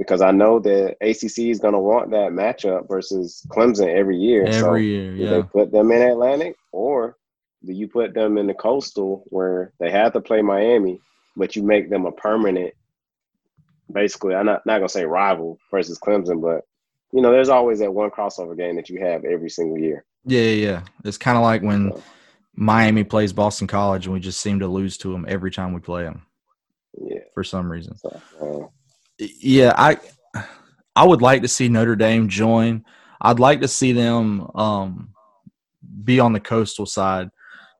[0.00, 4.50] Because I know that ACC is going to want that matchup versus Clemson every year.
[4.50, 5.10] so Every year.
[5.14, 5.30] do Yeah.
[5.30, 7.18] they put them in Atlantic, or
[7.66, 10.98] do you put them in the Coastal where they have to play Miami,
[11.36, 12.72] but you make them a permanent?
[13.92, 16.64] Basically, I'm not not gonna say rival versus Clemson, but
[17.12, 20.04] you know, there's always that one crossover game that you have every single year.
[20.24, 20.40] Yeah.
[20.42, 20.66] Yeah.
[20.70, 20.82] yeah.
[21.04, 21.92] It's kind of like when
[22.54, 25.80] Miami plays Boston College and we just seem to lose to them every time we
[25.80, 26.22] play them
[26.96, 27.18] Yeah.
[27.34, 27.96] for some reason.
[27.96, 28.66] So, uh,
[29.20, 29.98] yeah, I
[30.96, 32.84] I would like to see Notre Dame join.
[33.20, 35.14] I'd like to see them um,
[36.04, 37.30] be on the coastal side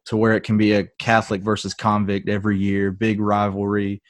[0.06, 4.02] to where it can be a Catholic versus convict every year, big rivalry,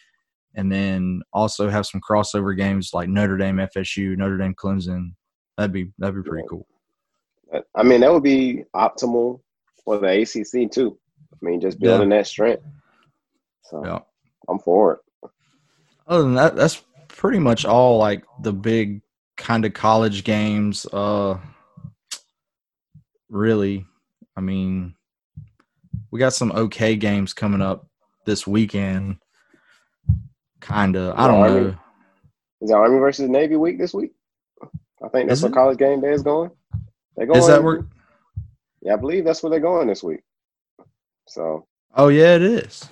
[0.55, 5.13] and then also have some crossover games like Notre Dame FSU, Notre Dame Clemson.
[5.57, 6.67] That'd be that'd be pretty cool.
[7.75, 9.41] I mean, that would be optimal
[9.85, 10.99] for the ACC too.
[11.33, 12.63] I mean, just building that strength.
[13.63, 14.01] So Yeah.
[14.49, 15.31] I'm for it.
[16.07, 16.83] Other than that, that's
[17.21, 19.03] pretty much all like the big
[19.37, 20.87] kind of college games.
[20.91, 21.37] Uh,
[23.29, 23.85] really,
[24.37, 24.95] I mean,
[26.11, 27.87] we got some okay games coming up
[28.25, 29.19] this weekend.
[30.61, 31.61] Kind of, I don't Army?
[31.61, 31.77] know.
[32.63, 34.13] Is Army versus Navy week this week?
[35.05, 36.51] I think that's where college game day is going.
[37.17, 37.39] They're going.
[37.39, 37.85] Is that where?
[38.81, 40.21] Yeah, I believe that's where they're going this week.
[41.29, 42.89] So Oh yeah, it is.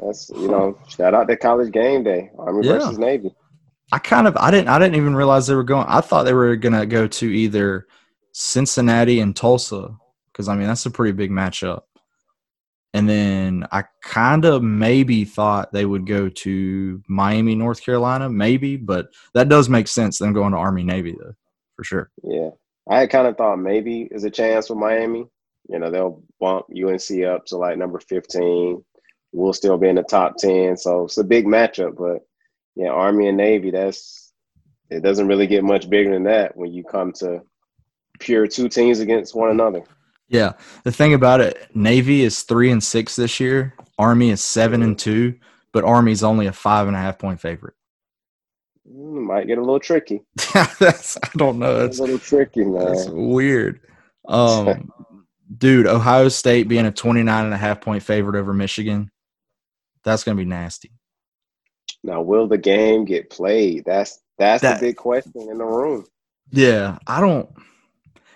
[0.00, 2.74] that's you know, shout out to college game day, Army Yeah.
[2.74, 3.34] versus Navy.
[3.92, 5.86] I kind of, I didn't, I didn't even realize they were going.
[5.88, 7.86] I thought they were gonna go to either
[8.32, 9.96] Cincinnati and Tulsa
[10.30, 11.80] because I mean that's a pretty big matchup.
[12.94, 18.76] And then I kind of maybe thought they would go to Miami, North Carolina, maybe,
[18.76, 20.18] but that does make sense.
[20.18, 21.34] Them going to Army Navy though,
[21.76, 22.10] for sure.
[22.22, 22.50] Yeah,
[22.88, 25.26] I kind of thought maybe is a chance for Miami.
[25.68, 28.84] You know, they'll bump UNC up to like number fifteen.
[29.32, 31.96] We'll still be in the top ten, so it's a big matchup.
[31.96, 32.26] But
[32.78, 34.32] yeah, Army and Navy, that's
[34.88, 35.02] it.
[35.02, 37.42] Doesn't really get much bigger than that when you come to
[38.20, 39.82] pure two teams against one another.
[40.28, 40.52] Yeah,
[40.84, 43.74] the thing about it, Navy is three and six this year.
[43.98, 45.34] Army is seven and two,
[45.72, 47.74] but Army's only a five and a half point favorite.
[48.88, 50.22] Mm, might get a little tricky.
[50.78, 51.80] That's I don't know.
[51.80, 53.80] It's That's a little tricky, That's weird.
[54.28, 54.92] Um,
[55.56, 59.10] dude, Ohio State being a 29 and a half point favorite over Michigan,
[60.04, 60.92] that's going to be nasty.
[62.04, 63.84] Now, will the game get played?
[63.84, 66.04] That's that's That- the big question in the room.
[66.50, 67.48] Yeah, I don't.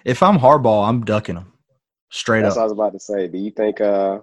[0.05, 1.53] If I'm Harbaugh, I'm ducking them
[2.11, 2.47] straight up.
[2.47, 3.29] That's what I was about to say.
[3.29, 4.21] Do you think uh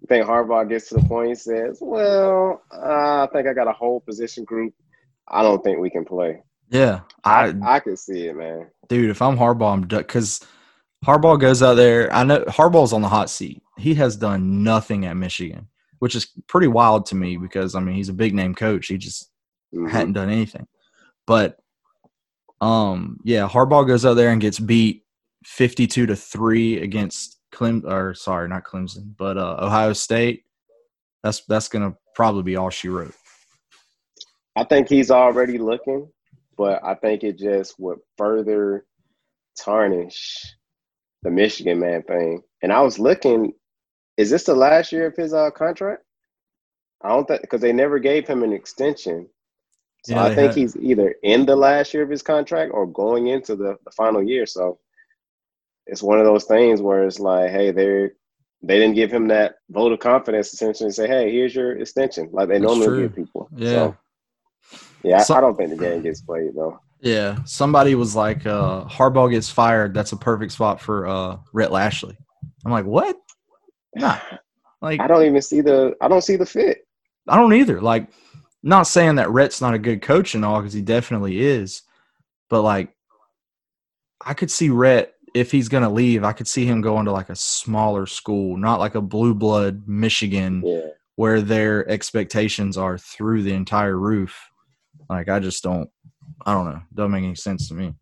[0.00, 3.68] you think Harbaugh gets to the point he says, "Well, uh, I think I got
[3.68, 4.72] a whole position group.
[5.28, 8.68] I don't think we can play." Yeah, I I, I could see it, man.
[8.88, 10.40] dude, if I'm Harbaugh, I'm duck because
[11.04, 12.12] Harbaugh goes out there.
[12.12, 13.62] I know Harbaugh's on the hot seat.
[13.76, 17.94] He has done nothing at Michigan, which is pretty wild to me because I mean
[17.94, 18.86] he's a big name coach.
[18.88, 19.30] He just
[19.74, 19.90] Mhm.
[19.90, 20.66] hadn't done anything.
[21.26, 21.58] But
[22.60, 25.04] um yeah, Harbaugh goes out there and gets beat
[25.44, 30.44] 52 to 3 against Clem or sorry, not Clemson, but uh Ohio State.
[31.22, 33.14] That's that's going to probably be all she wrote.
[34.54, 36.08] I think he's already looking,
[36.56, 38.86] but I think it just would further
[39.58, 40.54] tarnish
[41.22, 42.42] the Michigan man thing.
[42.62, 43.52] And I was looking,
[44.16, 46.02] is this the last year of his uh, contract?
[47.02, 49.28] I don't think because they never gave him an extension.
[50.04, 52.86] So Yeah, I think had- he's either in the last year of his contract or
[52.86, 54.46] going into the, the final year.
[54.46, 54.78] So
[55.86, 58.12] it's one of those things where it's like, hey, they're
[58.62, 62.28] they didn't give him that vote of confidence essentially and say, hey, here's your extension,
[62.32, 63.02] like they That's normally true.
[63.02, 63.48] give people.
[63.54, 63.70] Yeah.
[63.70, 63.96] So,
[65.04, 66.80] yeah, I don't think the game gets played though.
[67.00, 69.92] Yeah, somebody was like uh Harbaugh gets fired.
[69.92, 72.16] That's a perfect spot for uh Rhett Lashlee.
[72.64, 73.16] I'm like, "What?"
[73.96, 74.18] Nah.
[74.82, 76.86] Like I don't even see the I don't see the fit.
[77.28, 77.80] I don't either.
[77.80, 78.08] Like,
[78.62, 81.82] not saying that Rhett's not a good coach and all, because he definitely is.
[82.48, 82.94] But like,
[84.24, 86.24] I could see Rhett if he's gonna leave.
[86.24, 89.88] I could see him going to like a smaller school, not like a blue blood
[89.88, 90.88] Michigan, Yeah.
[91.16, 94.38] where their expectations are through the entire roof.
[95.08, 95.88] Like, I just don't.
[96.44, 96.80] I don't know.
[96.94, 97.94] Doesn't make any sense to me.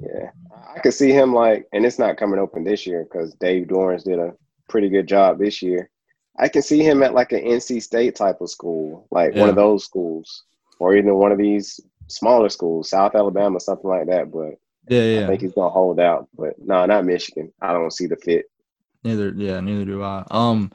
[0.00, 0.30] Yeah.
[0.74, 4.02] I could see him like and it's not coming open this year because Dave Doeren
[4.02, 4.32] did a
[4.70, 5.90] pretty good job this year.
[6.38, 9.56] I can see him at like an NC State type of school, like one of
[9.56, 10.44] those schools,
[10.78, 14.30] or even one of these smaller schools, South Alabama, something like that.
[14.30, 14.54] But
[14.88, 15.24] Yeah, yeah.
[15.24, 16.28] I think he's gonna hold out.
[16.36, 17.52] But no, not Michigan.
[17.60, 18.46] I don't see the fit.
[19.04, 20.24] Neither, yeah, neither do I.
[20.30, 20.72] Um,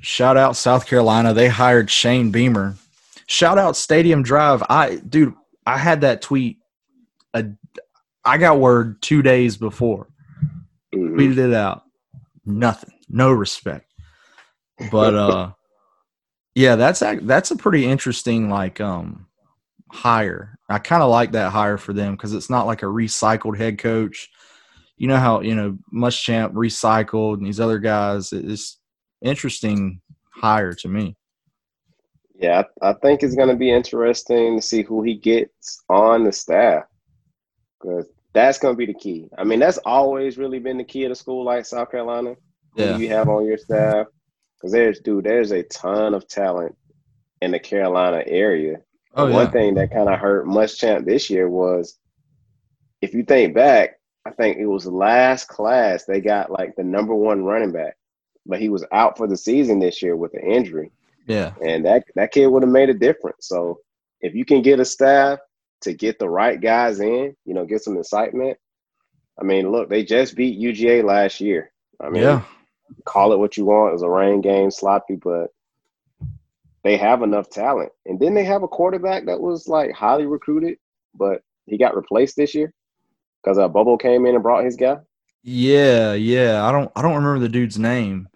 [0.00, 1.34] shout out South Carolina.
[1.34, 2.76] They hired Shane Beamer.
[3.26, 4.62] Shout out Stadium Drive.
[4.68, 5.34] I, dude,
[5.66, 6.58] I had that tweet.
[7.34, 7.46] A,
[8.24, 10.08] I got word two days before.
[10.94, 11.14] Mhm.
[11.14, 11.84] Tweeted it out.
[12.58, 12.94] Nothing.
[13.08, 13.86] No respect.
[14.90, 15.52] But uh,
[16.54, 19.26] yeah, that's that's a pretty interesting like um
[19.90, 20.58] hire.
[20.68, 23.78] I kind of like that hire for them because it's not like a recycled head
[23.78, 24.28] coach.
[24.96, 28.32] You know how you know Muschamp recycled and these other guys.
[28.32, 28.78] It's
[29.22, 30.00] interesting
[30.34, 31.16] hire to me.
[32.34, 36.32] Yeah, I, I think it's gonna be interesting to see who he gets on the
[36.32, 36.84] staff
[37.80, 39.28] because that's gonna be the key.
[39.36, 42.36] I mean, that's always really been the key of the school like South Carolina.
[42.76, 42.96] Yeah.
[42.96, 44.06] you have on your staff?
[44.56, 46.76] Because there's dude, there's a ton of talent
[47.42, 48.78] in the Carolina area.
[49.14, 51.98] Oh One yeah, thing that kind of hurt Muschamp this year was,
[53.00, 57.14] if you think back, I think it was last class they got like the number
[57.14, 57.96] one running back,
[58.46, 60.92] but he was out for the season this year with an injury
[61.30, 63.46] yeah, and that that kid would have made a difference.
[63.46, 63.78] So
[64.20, 65.38] if you can get a staff
[65.82, 68.58] to get the right guys in, you know, get some excitement.
[69.40, 71.72] I mean, look, they just beat UGA last year.
[72.00, 72.42] I mean, yeah,
[73.04, 73.90] call it what you want.
[73.90, 75.48] It was a rain game, sloppy, but
[76.82, 77.92] they have enough talent.
[78.06, 80.78] And then they have a quarterback that was like highly recruited,
[81.14, 82.72] but he got replaced this year
[83.42, 84.98] because uh, Bobo came in and brought his guy.
[85.42, 86.64] yeah, yeah.
[86.64, 88.28] I don't I don't remember the dude's name,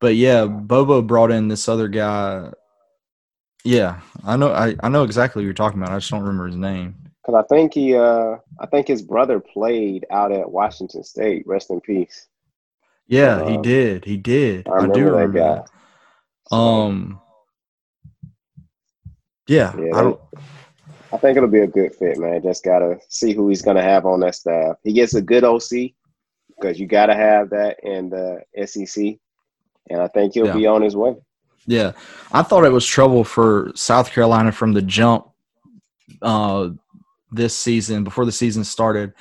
[0.00, 2.52] but yeah, Bobo brought in this other guy.
[3.66, 4.52] Yeah, I know.
[4.52, 5.92] I, I know exactly what you're talking about.
[5.92, 6.94] I just don't remember his name.
[7.26, 11.44] Because I think he, uh, I think his brother played out at Washington State.
[11.46, 12.28] Rest in peace.
[13.08, 14.04] Yeah, he Um, did.
[14.04, 14.68] He did.
[14.68, 15.64] I I, do remember that remember guy.
[16.48, 17.20] So, Um.
[19.48, 20.20] Yeah, Yeah, I don't.
[21.12, 22.42] I think it'll be a good fit, man.
[22.42, 24.76] Just gotta see who he's gonna have on that staff.
[24.84, 25.94] He gets a good OC
[26.48, 29.18] because you gotta have that in the SEC,
[29.90, 30.54] and I think he'll Yeah.
[30.54, 31.16] be on his way.
[31.66, 31.92] Yeah,
[32.32, 35.26] I thought it was trouble for South Carolina from the jump.
[36.22, 36.70] Uh,
[37.32, 39.12] this season before the season started,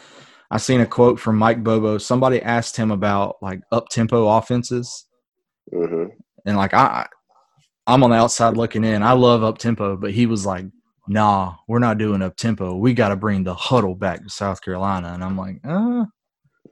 [0.51, 1.97] I seen a quote from Mike Bobo.
[1.97, 5.05] Somebody asked him about like up tempo offenses,
[5.73, 6.05] hmm
[6.45, 7.07] and like I,
[7.87, 9.03] I'm on the outside looking in.
[9.03, 10.65] I love up tempo, but he was like,
[11.07, 12.75] "Nah, we're not doing up tempo.
[12.75, 16.05] We got to bring the huddle back to South Carolina." And I'm like, "Uh,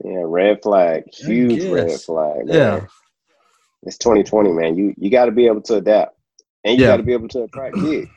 [0.04, 2.46] Yeah, red flag, huge red flag.
[2.46, 2.54] man.
[2.54, 2.86] yeah,
[3.84, 4.76] it's 2020, man.
[4.76, 6.16] You you got to be able to adapt,
[6.64, 6.86] and you Yeah.
[6.86, 8.08] got to be able to attract kids.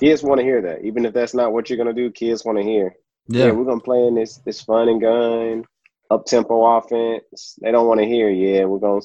[0.00, 2.10] Kids want to hear that, even if that's not what you're gonna do.
[2.10, 2.94] Kids want to hear.
[3.28, 3.46] Yeah.
[3.46, 5.64] yeah, we're gonna play in this this fun and gun,
[6.10, 7.56] up tempo offense.
[7.62, 8.30] They don't want to hear.
[8.30, 9.02] Yeah, we're gonna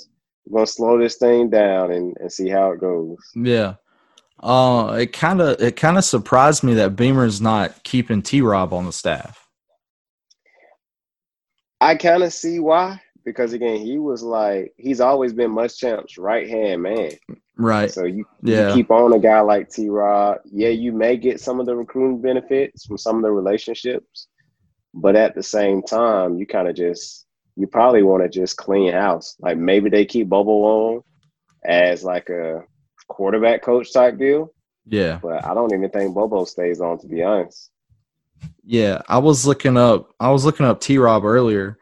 [0.48, 3.18] we're gonna slow this thing down and, and see how it goes.
[3.36, 3.76] yeah."
[4.42, 8.42] Uh, it kind of it kind of surprised me that Beamer's not keeping T.
[8.42, 9.48] Rob on the staff.
[11.82, 16.48] I kind of see why because again, he was like he's always been Muschamp's right
[16.50, 17.12] hand man.
[17.58, 17.92] Right.
[17.92, 18.70] So you, Yeah.
[18.70, 20.38] you keep on a guy like T Rob.
[20.46, 24.28] Yeah, you may get some of the recruiting benefits from some of the relationships,
[24.94, 27.26] but at the same time, you kind of just
[27.58, 29.36] you probably want to just clean house.
[29.40, 31.02] Like maybe they keep Bobo on
[31.66, 32.64] as like a
[33.10, 34.54] quarterback coach type deal,
[34.86, 35.20] Yeah.
[35.22, 37.72] but I don't even think Bobo stays on to be honest.
[38.64, 40.12] Yeah, I was looking up.
[40.18, 40.98] I was looking up T.
[40.98, 41.78] Rob earlier,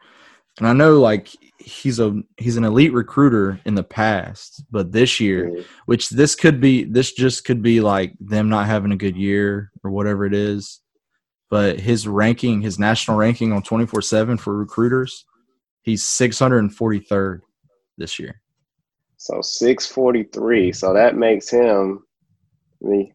[0.58, 5.20] and I know like he's a he's an elite recruiter in the past, but this
[5.20, 9.16] year, which this could be, this just could be like them not having a good
[9.16, 10.80] year or whatever it is.
[11.50, 15.24] But his ranking, his national ranking on twenty four seven for recruiters,
[15.82, 17.42] he's six hundred and forty third
[17.98, 18.40] this year.
[19.16, 20.72] So six forty three.
[20.72, 22.04] So that makes him
[22.80, 23.12] me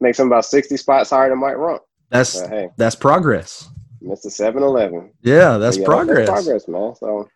[0.00, 1.80] makes him about sixty spots higher than Mike Rumph.
[2.10, 3.68] That's hey, that's progress.
[4.04, 4.26] Mr.
[4.26, 5.12] 7-Eleven.
[5.22, 6.28] Yeah, that's Yeah, progress.
[6.28, 6.94] progress, man.
[6.96, 7.28] So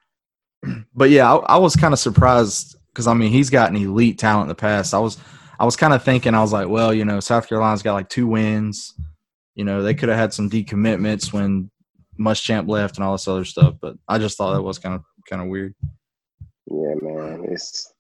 [0.95, 4.19] but yeah, I, I was kind of surprised because I mean he's got an elite
[4.19, 4.95] talent in the past.
[4.95, 5.19] I was
[5.59, 8.09] I was kind of thinking I was like, well, you know, South Carolina's got like
[8.09, 8.95] two wins.
[9.55, 11.71] You know, they could have had some decommitments when
[12.19, 13.75] Muschamp left and all this other stuff.
[13.81, 15.75] But I just thought that was kind of kind of weird.
[16.71, 17.47] Yeah, man.
[17.49, 17.93] It's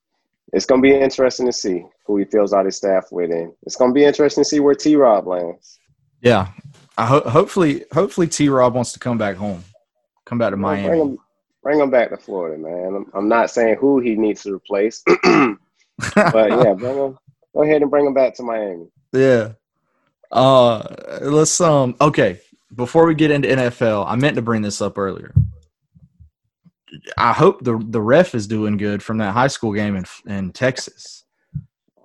[0.52, 3.76] it's gonna be interesting to see who he fills out his staff with, and it's
[3.76, 4.96] gonna be interesting to see where T.
[4.96, 5.78] Rob lands.
[6.22, 6.48] Yeah,
[6.98, 8.48] I ho- hopefully hopefully T.
[8.48, 9.62] Rob wants to come back home,
[10.24, 11.00] come back to Bring Miami.
[11.00, 11.18] him,
[11.62, 12.94] bring him back to Florida, man.
[12.96, 15.56] I'm, I'm not saying who he needs to replace, but
[16.14, 17.18] yeah, bring him.
[17.54, 18.86] Go ahead and bring him back to Miami.
[19.12, 19.52] Yeah.
[20.30, 22.40] Uh let's um okay.
[22.74, 25.32] Before we get into NFL, I meant to bring this up earlier.
[27.16, 30.52] I hope the the ref is doing good from that high school game in in
[30.52, 31.24] Texas.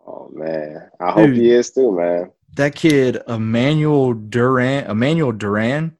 [0.07, 2.31] Oh man, I hope he is too, man.
[2.55, 5.97] That kid, Emmanuel Duran, Emmanuel Duran,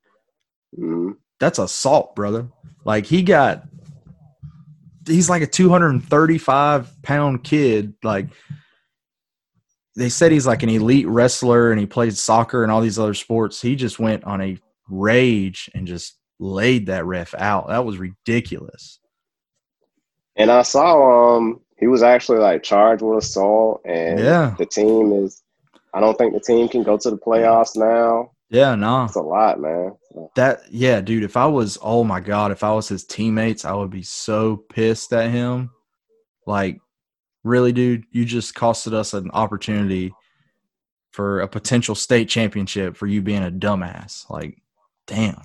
[0.75, 2.49] hmm that's assault, brother.
[2.85, 3.63] Like he got,
[5.07, 7.95] he's like a 235 pound kid.
[8.03, 8.27] Like
[9.95, 13.15] they said, he's like an elite wrestler and he plays soccer and all these other
[13.15, 13.59] sports.
[13.59, 17.69] He just went on a rage and just laid that ref out.
[17.69, 18.99] That was ridiculous.
[20.35, 24.53] And I saw um he was actually like charged with assault, and Yeah.
[24.59, 25.41] the team is.
[25.93, 28.31] I don't think the team can go to the playoffs now.
[28.49, 29.05] Yeah, no.
[29.05, 29.93] It's a lot, man.
[30.35, 31.23] That yeah, dude.
[31.23, 34.57] If I was, oh my god, if I was his teammates, I would be so
[34.57, 35.71] pissed at him.
[36.45, 36.79] Like,
[37.43, 40.13] really, dude, you just costed us an opportunity
[41.11, 44.29] for a potential state championship for you being a dumbass.
[44.29, 44.61] Like,
[45.07, 45.41] damn.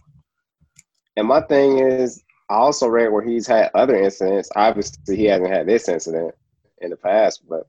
[1.17, 4.51] And my thing is, I also read where he's had other incidents.
[4.57, 6.35] Obviously, he hasn't had this incident
[6.81, 7.69] in the past, but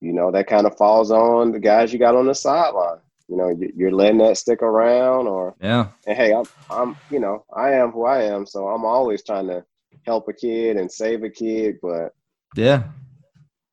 [0.00, 2.98] you know that kind of falls on the guys you got on the sideline.
[3.28, 7.20] You know, you- you're letting that stick around, or Yeah, and hey, I'm, I'm, you
[7.20, 9.64] know, I am who I am, so I'm always trying to
[10.06, 12.14] help a kid and save a kid, but
[12.56, 12.84] yeah,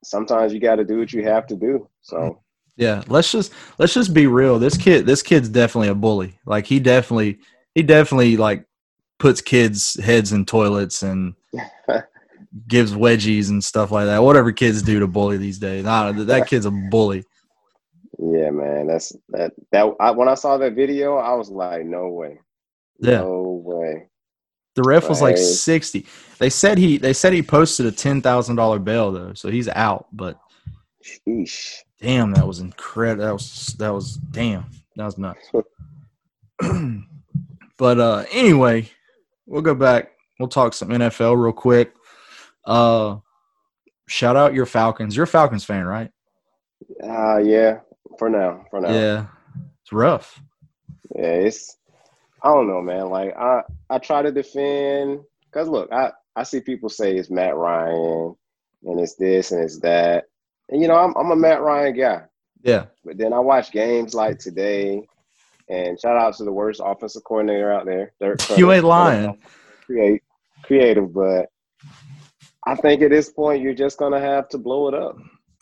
[0.03, 1.87] sometimes you got to do what you have to do.
[2.01, 2.41] So
[2.77, 3.03] yeah.
[3.07, 4.59] Let's just let's just be real.
[4.59, 6.37] This kid, this kid's definitely a bully.
[6.45, 7.39] Like, he definitely,
[7.73, 8.65] he definitely like
[9.17, 11.35] puts kids' heads in toilets and
[12.67, 14.23] gives wedgies and stuff like that.
[14.23, 15.83] Whatever kids do to bully these days.
[15.83, 17.23] Nah, that kid's a bully.
[18.19, 19.53] yeah, man, that's that.
[19.71, 22.39] That I, when I saw that video, I was like, no way,
[22.99, 23.19] Yeah.
[23.19, 24.07] no way.
[24.75, 26.05] The ref was like sixty.
[26.37, 29.69] They said he they said he posted a ten thousand dollar bail though, so he's
[29.69, 30.07] out.
[30.11, 30.37] But
[31.01, 31.75] Sheesh.
[32.01, 33.25] damn, that was incredible.
[33.25, 34.65] That was that was damn.
[34.97, 35.49] That was nuts.
[37.77, 38.89] but uh anyway,
[39.45, 40.11] we'll go back.
[40.39, 41.93] We'll talk some NFL real quick.
[42.65, 43.17] Uh
[44.07, 45.15] shout out your Falcons.
[45.15, 46.11] You're a Falcons fan, right?
[47.03, 47.79] Uh yeah,
[48.17, 48.91] for now, for now.
[48.91, 49.25] Yeah.
[49.81, 50.41] It's rough.
[51.15, 51.77] Yeah, it's
[52.43, 53.09] I don't know, man.
[53.09, 57.55] Like I I try to defend because look, I I see people say it's Matt
[57.55, 58.35] Ryan
[58.83, 60.25] and it's this and it's that,
[60.69, 62.21] and you know I'm I'm a Matt Ryan guy,
[62.61, 62.85] Yeah.
[63.03, 65.07] but then I watch games like today,
[65.69, 68.11] and shout out to the worst offensive coordinator out there.
[68.19, 69.39] Dirk You ain't lying.
[69.85, 70.21] Create
[70.63, 71.47] creative, but
[72.65, 75.15] I think at this point you're just gonna have to blow it up,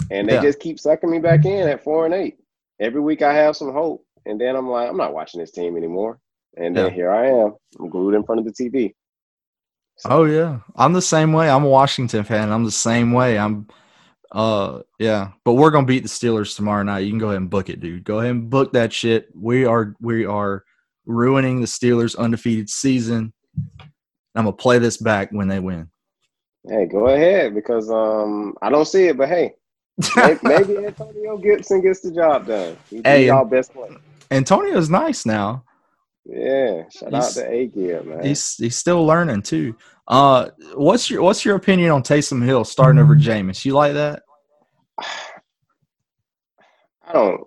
[0.10, 0.42] and they Yeah.
[0.42, 2.38] just keep sucking me back in at four and eight.
[2.80, 5.76] Every week I have some hope, and then I'm like, I'm not watching this team
[5.78, 6.20] anymore.
[6.56, 6.92] And then Yeah.
[6.92, 7.56] here I am.
[7.80, 8.94] I'm glued in front of the TV.
[10.06, 11.50] Oh yeah, I'm the same way.
[11.50, 12.52] I'm a Washington fan.
[12.52, 13.38] I'm the same way.
[13.38, 13.68] I'm,
[14.32, 15.32] uh, yeah.
[15.46, 17.00] But we're gonna beat the Steelers tomorrow night.
[17.00, 18.04] You can go ahead and book it, dude.
[18.04, 19.30] Go ahead and book that shit.
[19.36, 20.64] We are we are
[21.06, 23.34] ruining the Steelers' undefeated season.
[24.36, 25.90] I'm gonna play this back when they win.
[26.68, 29.56] Hey, go ahead because um I don't see it, but hey,
[30.16, 32.78] may- maybe Antonio Gibson gets the job done.
[32.90, 33.98] He's Hey, y'all best player.
[34.32, 35.64] Antonio's nice now.
[36.26, 38.24] Yeah, shout out to A Gib, man.
[38.24, 39.76] He's he's still learning too.
[40.08, 43.66] Uh, what's your what's your opinion on Taysom Hill starting over Jameis?
[43.66, 44.24] You like that?
[45.00, 45.06] I
[47.12, 47.42] don't.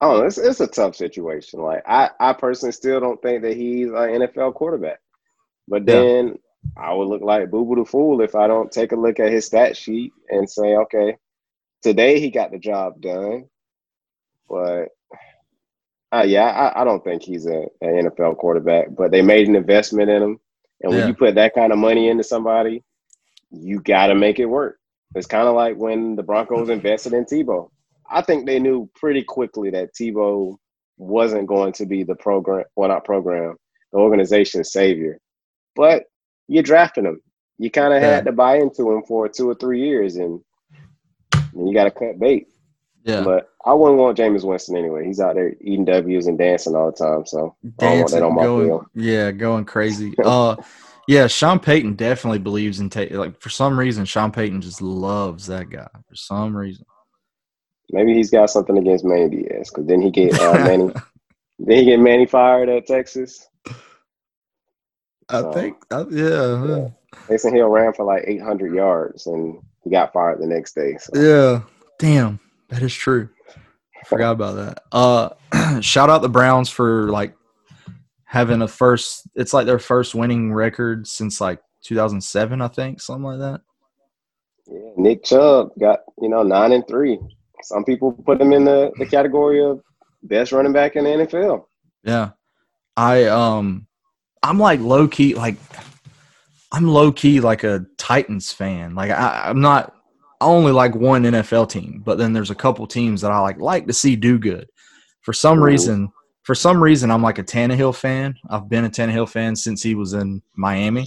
[0.00, 0.26] I don't know.
[0.26, 1.60] It's, it's a tough situation.
[1.60, 5.00] Like I, I personally still don't think that he's an NFL quarterback.
[5.66, 6.38] But then
[6.76, 9.32] I would look like Boo Boo the Fool if I don't take a look at
[9.32, 11.16] his stat sheet and say, okay,
[11.82, 13.46] today he got the job done.
[14.48, 14.88] But
[16.12, 18.88] uh, yeah, I, I don't think he's a, an NFL quarterback.
[18.96, 20.40] But they made an investment in him,
[20.82, 21.06] and when Yeah.
[21.08, 22.82] you put that kind of money into somebody,
[23.50, 24.78] you got to make it work.
[25.14, 27.70] It's kind of like when the Broncos invested in Tebow.
[28.10, 30.56] I think they knew pretty quickly that Tebow
[30.96, 33.56] wasn't going to be the program, well, not program,
[33.92, 35.18] the organization's savior.
[35.76, 36.04] But
[36.48, 37.20] you drafted him.
[37.58, 38.16] You kind of Yeah.
[38.16, 40.40] had to buy into him for two or three years, and,
[41.54, 42.48] and you got to cut bait.
[43.04, 45.06] Yeah, But I wouldn't want Jameis Winston anyway.
[45.06, 47.24] He's out there eating W's and dancing all the time.
[47.26, 50.14] So I don't want that dancing, on my going, yeah, going crazy.
[50.24, 50.56] Uh,
[51.06, 53.08] yeah, Sean Payton definitely believes in Tay.
[53.08, 56.84] Like for some reason, Sean Payton just loves that guy for some reason.
[57.90, 60.92] Maybe he's got something against Manny Diaz because then he get uh, Manny,
[61.58, 63.48] then he get Manny fired at Texas.
[65.30, 66.88] I So- think, uh, yeah, yeah,
[67.28, 70.96] Taysom Hill ran for like 800 yards and he got fired the next day.
[70.98, 71.60] So yeah.
[71.98, 73.28] Damn, that is true.
[74.00, 74.82] I forgot about that.
[74.92, 75.30] Uh,
[75.80, 77.34] shout out the Browns for like
[78.24, 79.28] having a first.
[79.34, 83.60] It's like their first winning record since like 2007, I think, something like that.
[84.68, 87.18] yeah, Nick Chubb got you know nine and three.
[87.62, 89.80] Some people put him in the, the category of
[90.22, 91.64] best running back in the NFL.
[92.04, 92.30] Yeah.
[92.96, 93.87] I um
[94.48, 95.56] I'm like low key like
[96.72, 98.94] I'm low key like a Titans fan.
[98.94, 99.94] Like I, I'm not.
[100.40, 103.58] I only like one NFL team, but then there's a couple teams that I like
[103.58, 104.68] like to see do good.
[105.22, 105.64] For some Mhm.
[105.64, 106.08] reason,
[106.44, 108.36] for some reason, I'm like a Tannehill fan.
[108.48, 111.06] I've been a Tannehill fan since he was in Miami.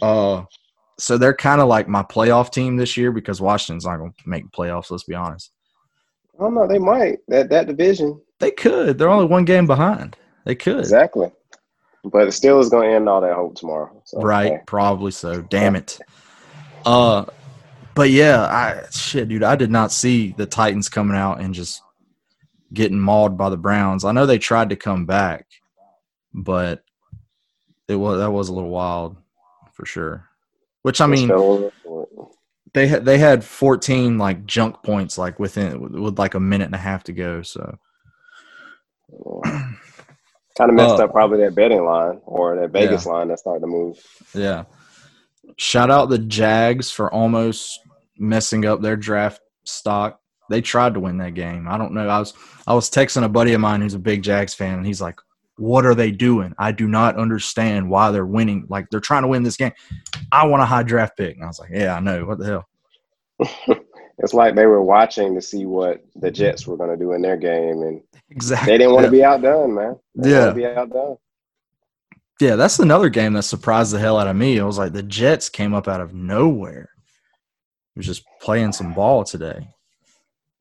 [0.00, 0.44] Uh,
[0.98, 4.28] so they're kind of like my playoff team this year because Washington's not going to
[4.28, 4.90] make playoffs.
[4.90, 5.50] Let's be honest.
[6.38, 6.66] I don't know.
[6.66, 8.98] They might that that division They could.
[8.98, 10.16] They're only one game behind.
[10.44, 10.78] They could.
[10.80, 11.30] exactly,
[12.04, 14.02] but it still is going to end all that hope tomorrow.
[14.04, 15.42] So, Right, probably so.
[15.42, 15.98] Damn it.
[16.84, 17.24] Uh,
[17.94, 19.44] but yeah, I shit, dude.
[19.44, 21.80] I did not see the Titans coming out and just
[22.72, 24.04] getting mauled by the Browns.
[24.04, 25.46] I know they tried to come back,
[26.34, 26.82] but
[27.86, 29.16] it was that was a little wild
[29.74, 30.28] for sure.
[30.82, 31.28] Which I mean,
[32.74, 36.66] they had they had 14 like junk points like within with, with like a minute
[36.66, 37.42] and a half to go.
[37.42, 37.78] So
[40.56, 43.62] kind of messed Uh, up probably that betting line or that Vegas line that's starting
[43.62, 43.98] to move.
[44.34, 44.64] Yeah.
[45.56, 47.80] Shout out the Jags for almost
[48.18, 50.20] messing up their draft stock.
[50.50, 51.66] They tried to win that game.
[51.68, 52.08] I don't know.
[52.08, 52.34] I was
[52.66, 55.18] I was texting a buddy of mine who's a big Jags fan, and he's like,
[55.56, 56.52] "What are they doing?
[56.58, 58.66] I do not understand why they're winning.
[58.68, 59.72] Like they're trying to win this game.
[60.30, 62.24] I want a high draft pick." And I was like, "Yeah, I know.
[62.24, 62.68] What the hell?"
[64.18, 66.34] It's like they were watching to see what the mm-hmm.
[66.34, 68.72] Jets were going to do in their game, and Exactly.
[68.72, 69.98] they didn't want to be outdone, man.
[70.14, 70.52] They Yeah.
[70.52, 71.16] be outdone.
[72.40, 74.56] Yeah, that's another game that surprised the hell out of me.
[74.56, 76.88] It was like the Jets came up out of nowhere.
[77.94, 79.68] He was just playing some ball today.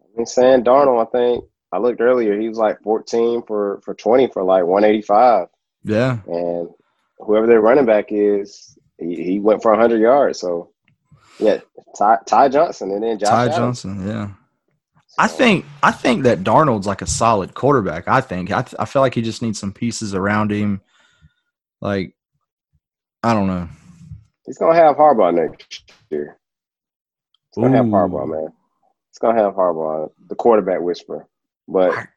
[0.02, 3.93] I mean, Sam Darnold, I think I looked earlier, he was like 14 for for
[3.93, 5.47] 20 for like 185,
[5.84, 6.20] Yeah.
[6.28, 6.70] and
[7.20, 10.39] whoever their running back is, he, he went for 100 yards.
[10.39, 10.70] So
[11.39, 11.59] yeah,
[11.97, 13.55] Ty, Ty Johnson and then Josh Ty Allen.
[13.55, 14.29] Johnson, yeah.
[15.17, 18.07] I think I think that Darnold's like a solid quarterback.
[18.07, 20.82] I think I, I feel like he just needs some pieces around him.
[21.82, 22.15] Like
[23.23, 23.67] I don't know.
[24.45, 26.38] he's gonna have Harbaugh next year.
[27.53, 28.53] He's gonna have Harbaugh, man.
[29.09, 31.27] He's gonna have Harbaugh, the quarterback whisperer.
[31.67, 32.07] But I,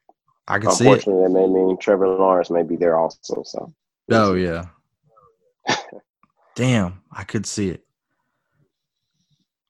[0.47, 0.87] I can see it.
[0.87, 3.43] unfortunately, that may mean Trevor Lawrence may be there also.
[3.43, 3.73] So
[4.11, 4.65] Oh yeah.
[6.55, 7.84] Damn, I could see it.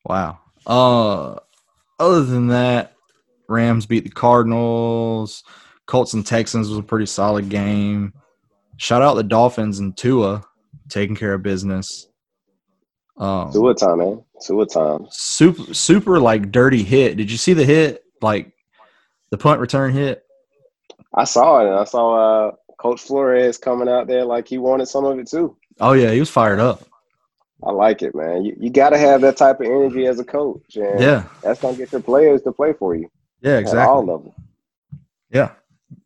[0.05, 0.39] Wow.
[0.65, 1.39] Uh
[1.99, 2.93] other than that,
[3.47, 5.43] Rams beat the Cardinals.
[5.85, 8.13] Colts and Texans was a pretty solid game.
[8.77, 10.43] Shout out the Dolphins and Tua
[10.89, 12.07] taking care of business.
[13.17, 14.23] Um, Tua time, man.
[14.45, 15.07] Tua time.
[15.09, 17.17] super super like dirty hit.
[17.17, 18.03] Did you see the hit?
[18.21, 18.51] Like
[19.29, 20.23] the punt return hit?
[21.13, 24.87] I saw it, and I saw uh, Coach Flores coming out there like he wanted
[24.87, 25.55] some of it too.
[25.79, 26.83] Oh yeah, he was fired up.
[27.65, 28.45] I like it, man.
[28.45, 31.59] You, you got to have that type of energy as a coach, and Yeah, that's
[31.61, 33.09] gonna get your players to play for you
[33.45, 33.81] yeah, exactly.
[33.81, 34.33] all levels.
[35.29, 35.51] Yeah.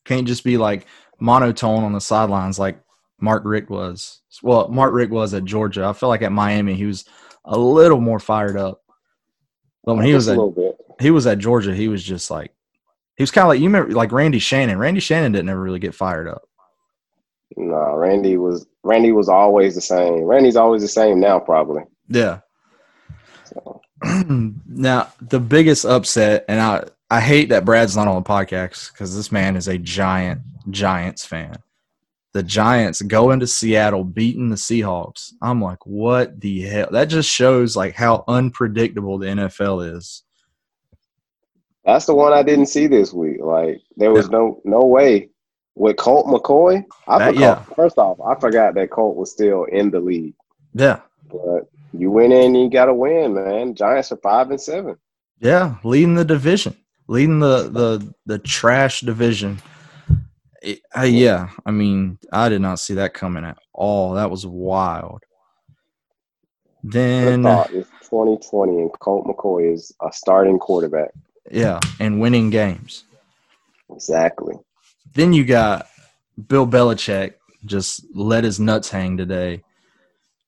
[0.03, 0.85] Can't just be like
[1.19, 2.79] monotone on the sidelines like
[3.19, 4.21] Mark Richt was.
[4.43, 5.85] Well, Mark Richt was at Georgia.
[5.85, 7.05] I feel like at Miami he was
[7.45, 8.81] a little more fired up.
[9.85, 10.77] But when he was a at little bit.
[10.99, 12.51] he was at Georgia, he was just like
[13.15, 14.77] he was kind of like you remember like Randy Shannon.
[14.77, 16.43] Randy Shannon didn't ever really get fired up.
[17.57, 20.23] No, Randy was Randy was always the same.
[20.23, 21.83] Randy's always the same now, probably.
[22.07, 22.39] Yeah.
[23.45, 23.81] So,
[24.67, 29.15] now the biggest upset, and I I hate that Brad's not on the podcast because
[29.15, 31.55] this man is a giant Giants fan.
[32.33, 35.33] The Giants go into Seattle beating the Seahawks.
[35.41, 36.89] I'm like, what the hell?
[36.91, 40.23] That just shows like how unpredictable the NFL is.
[41.83, 43.37] that's the one I didn't see this week.
[43.41, 45.28] Like there was no no way
[45.79, 46.85] with Colt McCoy.
[47.07, 47.73] I That- forgot, yeah.
[47.75, 50.35] First off, I forgot that Colt was still in the league.
[50.73, 50.99] Yeah,
[51.31, 53.73] But you went in, and you got to win, man.
[53.73, 54.97] Giants are five and seven.
[55.39, 56.75] yeah, leading the division,
[57.07, 59.59] leading the the the trash division.
[60.61, 64.13] It- uh, yeah, I mean, I did not see that coming at all.
[64.13, 65.23] That was wild.
[66.83, 67.45] Then.
[67.45, 71.11] it's 2020 and Colt McCoy is a starting quarterback.
[71.51, 73.05] Yeah, and winning games.
[73.89, 74.55] Exactly.
[75.13, 75.87] Then you got
[76.47, 77.33] Bill Belichick
[77.65, 79.63] just let his nuts hang today,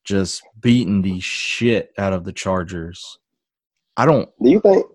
[0.03, 3.17] just beating the shit out of the Chargers.
[3.97, 4.29] I don't.
[4.41, 4.85] Do you think?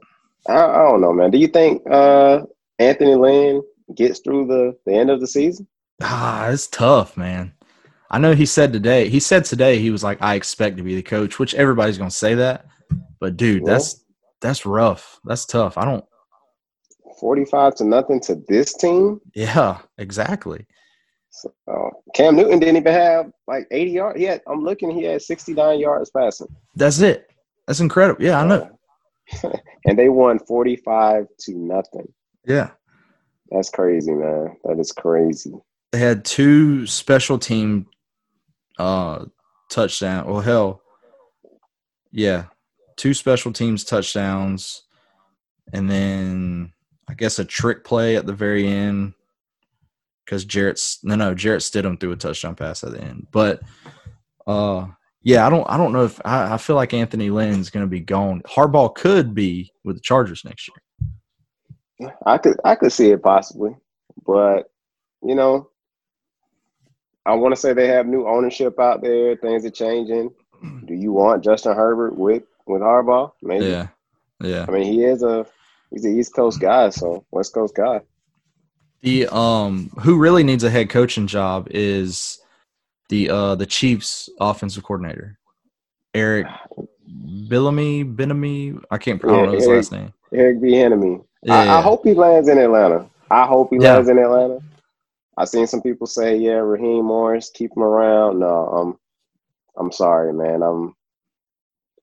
[0.49, 1.31] I, I don't know, man.
[1.31, 2.43] Do you think uh,
[2.79, 3.62] Anthony Lynn
[3.95, 5.67] gets through the, the end of the season?
[6.03, 7.53] Ah, it's tough, man.
[8.11, 9.09] I know he said today.
[9.09, 12.11] He said today he was like, "I expect to be the coach," which everybody's gonna
[12.11, 12.67] say that.
[13.19, 13.73] But dude, Yeah.
[13.73, 14.05] that's
[14.41, 15.19] that's rough.
[15.25, 15.77] That's tough.
[15.77, 16.05] I don't.
[17.19, 19.21] 45 to nothing to this team.
[19.35, 20.67] Yeah, exactly.
[21.31, 24.19] So uh, Cam Newton didn't even have like 80 yards.
[24.19, 26.49] He had, I'm looking, he had 69 yards passing.
[26.75, 27.31] That's it.
[27.67, 28.23] That's incredible.
[28.23, 28.79] Yeah, I know.
[29.85, 32.12] and they won 45 to nothing.
[32.47, 32.71] Yeah.
[33.51, 34.57] That's crazy, man.
[34.64, 35.53] That is crazy.
[35.93, 37.87] they had two special team
[38.79, 39.25] uh
[39.71, 40.27] touchdown.
[40.27, 40.83] Well, hell,
[42.11, 42.47] yeah,
[42.97, 44.83] two special teams touchdowns,
[45.73, 46.73] and then
[47.09, 49.15] I guess a trick play at the very end
[50.25, 53.29] because Jarrett's no no Jarrett Stidham threw a touchdown pass at the end.
[53.31, 53.61] But
[54.47, 54.87] uh,
[55.23, 57.91] yeah, I don't I don't know if I, I feel like Anthony Lynn's going to
[57.91, 58.43] be gone.
[58.43, 62.13] Harbaugh could be with the Chargers next year.
[62.27, 63.75] I could I could see it possibly,
[64.27, 64.71] but
[65.23, 65.71] you know,
[67.25, 69.37] I want to say they have new ownership out there.
[69.37, 70.31] Things are changing.
[70.87, 73.33] Do you want Justin Herbert with with Harbaugh?
[73.43, 73.67] Maybe.
[73.67, 73.89] Yeah,
[74.41, 74.67] yeah.
[74.69, 75.47] I mean, he is a
[75.97, 78.03] he's an East Coast guy, so West Coast guy.
[79.03, 82.38] The um, who really needs a head coaching job is
[83.09, 85.38] the uh the Chiefs offensive coordinator,
[86.14, 86.47] Eric
[87.11, 88.78] Billamy Benamy.
[88.90, 90.12] I can't pronounce don't his Eric, last name.
[90.34, 91.24] Eric Bieniemy.
[91.42, 91.78] Yeah, I.
[91.78, 93.09] I hope he lands in Atlanta.
[93.30, 93.94] I hope he Yeah.
[93.94, 94.61] lands in Atlanta.
[95.38, 98.99] I've seen some people say, "Yeah, Raheem Morris, keep him around." No, I'm,
[99.78, 100.62] I'm sorry, man.
[100.62, 100.94] I'm.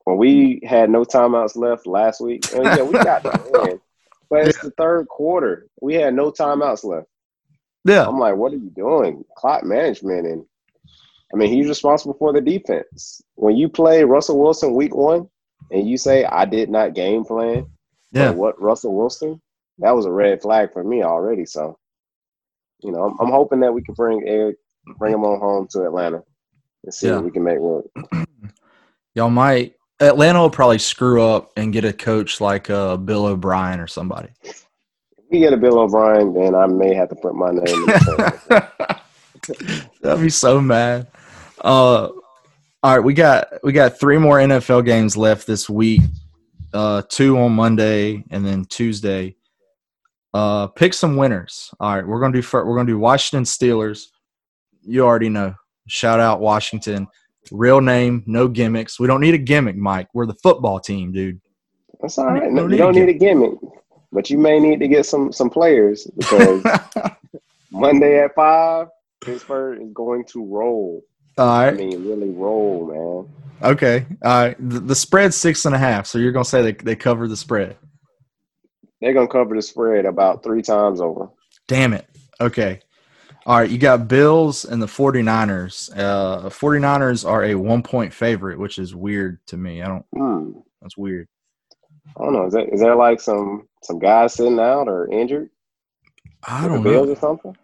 [0.05, 3.79] When we had no timeouts left last week, and yeah, we got the win,
[4.29, 5.67] but it's the third quarter.
[5.81, 7.07] We had no timeouts left.
[7.85, 9.23] Yeah, I'm like, what are you doing?
[9.37, 10.45] Clock management, and
[11.33, 13.21] I mean, he's responsible for the defense.
[13.35, 15.29] When you play Russell Wilson week one,
[15.71, 17.65] and you say, "I did not game plan,"
[18.11, 18.29] yeah.
[18.31, 19.41] what Russell Wilson,
[19.79, 21.45] that was a red flag for me already.
[21.45, 21.77] So,
[22.81, 24.57] you know, I'm, I'm hoping that we can bring Eric,
[24.97, 26.23] bring him on home to Atlanta
[26.83, 27.15] and see Yeah.
[27.15, 27.85] what we can make work.
[29.15, 33.79] Y'all might Atlanta will probably screw up and get a coach like uh Bill O'Brien
[33.79, 34.29] or somebody.
[34.43, 34.65] If
[35.29, 39.03] we get a Bill O'Brien, then I may have to put my name in the
[40.01, 41.07] That'd be so mad.
[41.61, 42.09] Uh,
[42.83, 46.01] all right, we got we got three more NFL games left this week.
[46.73, 49.35] Uh, two on Monday and then Tuesday.
[50.33, 51.71] Uh, pick some winners.
[51.79, 54.07] All right, we're gonna do we're gonna do Washington Steelers.
[54.81, 55.55] You already know.
[55.87, 57.07] Shout out Washington.
[57.51, 58.99] Real name, no gimmicks.
[58.99, 60.07] We don't need a gimmick, Mike.
[60.13, 61.39] We're the football team, dude.
[62.01, 62.43] That's all right.
[62.43, 63.59] You No, don't you need a don't need a gimmick,
[64.11, 66.63] but you may need to get some some players because
[67.71, 68.87] Monday at five,
[69.21, 71.03] Pittsburgh is going to roll.
[71.37, 73.27] All I mean, really roll,
[73.61, 73.71] man.
[73.71, 74.05] Okay.
[74.23, 74.69] All right.
[74.69, 77.37] The, the spread's six and a half, so you're gonna say they they cover the
[77.37, 77.77] spread.
[79.01, 81.29] They're gonna cover the spread about three times over.
[81.67, 82.07] Damn it.
[82.39, 82.81] Okay.
[83.45, 85.91] All right, you got Bills and the 49ers.
[85.97, 89.81] Uh 49ers are a 1 point favorite, which is weird to me.
[89.81, 90.59] I don't Hmm.
[90.81, 91.27] that's weird.
[92.17, 92.45] I don't know.
[92.45, 95.49] Is there, is there like some some guys sitting out or injured?
[96.47, 97.13] I don't the Bills know.
[97.13, 97.57] or something.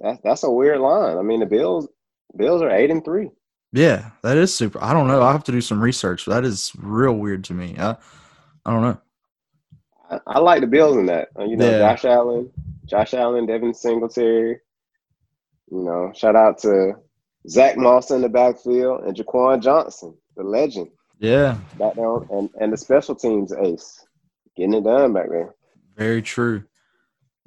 [0.00, 1.18] That's that's a weird line.
[1.18, 1.88] I mean, the Bills
[2.36, 3.30] Bills are eight and three.
[3.74, 4.82] Yeah, that is super.
[4.82, 5.22] I don't know.
[5.22, 6.26] I have to do some research.
[6.26, 7.74] That is real weird to me.
[7.78, 7.96] I,
[8.66, 8.98] I don't know.
[10.10, 11.28] I, I like the Bills in that.
[11.38, 11.78] Uh, You know, Yeah.
[11.78, 12.50] Josh Allen,
[12.84, 14.60] Josh Allen, Devin Singletary.
[15.72, 16.96] You know, shout out to
[17.48, 22.70] Zach Moss in the backfield and Jaquan Johnson, the legend, Yeah, back down, and and
[22.70, 24.04] the special teams ace,
[24.54, 25.54] getting it done back there.
[25.96, 26.64] very true.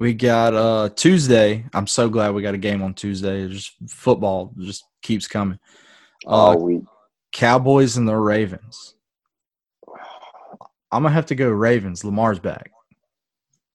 [0.00, 1.66] We got uh Tuesday.
[1.72, 3.42] I'm so glad we got a game on Tuesday.
[3.42, 5.60] It's Just football just keeps coming.
[6.26, 6.82] Uh, all week.
[7.30, 8.96] Cowboys and the Ravens.
[10.90, 12.04] I'm gonna have to go Ravens.
[12.04, 12.72] Lamar's back.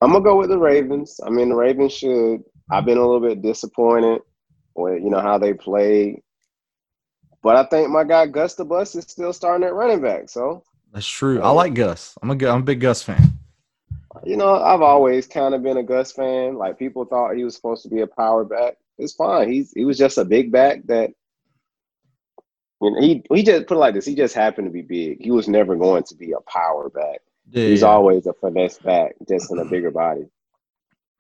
[0.02, 1.22] I'm gonna go with the Ravens.
[1.26, 2.44] I mean, the Ravens should.
[2.70, 4.22] I've been a little bit disappointed
[4.82, 6.22] with you know how they played,
[7.44, 10.30] but I think my guy Gus the Bus is still starting at running back.
[10.30, 10.64] So
[10.94, 11.42] That's true.
[11.42, 12.18] I like Gus.
[12.22, 13.34] I'm a good, I'm a big Gus fan.
[14.24, 16.56] you know, I've always kind of been a Gus fan.
[16.58, 18.76] Like people thought he was supposed to be a power back.
[18.98, 19.52] It's fine.
[19.52, 21.12] He's he was just a big back that.
[22.84, 24.06] You know, he he just put it like this.
[24.08, 25.22] He just happened to be big.
[25.22, 27.20] He was never going to be a power back.
[27.52, 27.88] Yeah, He's yeah.
[27.88, 30.26] always a finesse back, just in a bigger body.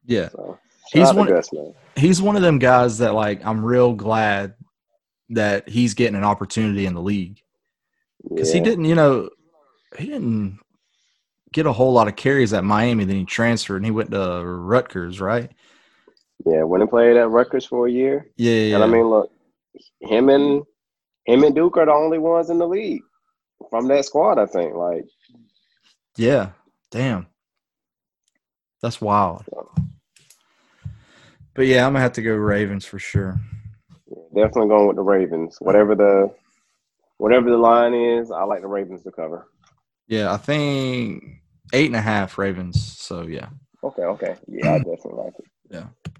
[0.05, 0.30] yeah.
[0.30, 0.57] So
[0.94, 1.50] shout out one- Gus.
[1.96, 4.56] He's one of them guys that like I'm real glad
[5.30, 7.42] that he's getting an opportunity in the league
[8.30, 9.30] because he didn't, you know,
[9.98, 10.60] he didn't
[11.54, 13.06] get a whole lot of carries at Miami.
[13.06, 15.52] Then he transferred and he went to Rutgers, right?
[16.46, 18.30] Yeah, went and played at Rutgers for a year.
[18.38, 18.76] Yeah, yeah.
[18.76, 19.32] And I mean, look,
[20.02, 20.64] him and
[21.26, 23.04] him and Duke are the only ones in the league
[23.70, 24.40] from that squad.
[24.40, 24.76] I think.
[24.76, 25.06] Like,
[26.18, 26.50] yeah.
[26.90, 27.28] Damn,
[28.82, 29.46] that's wild.
[31.54, 33.39] But yeah, I'm gonna have to go Ravens for sure.
[34.34, 35.58] definitely going with the Ravens.
[35.60, 36.34] Whatever the
[37.18, 39.47] whatever the line is, I like the Ravens to cover.
[40.08, 41.41] Yeah, I think
[41.74, 42.97] eight and a half Ravens.
[42.97, 43.49] So yeah.
[43.84, 45.45] Okay, okay, yeah, I definitely like it.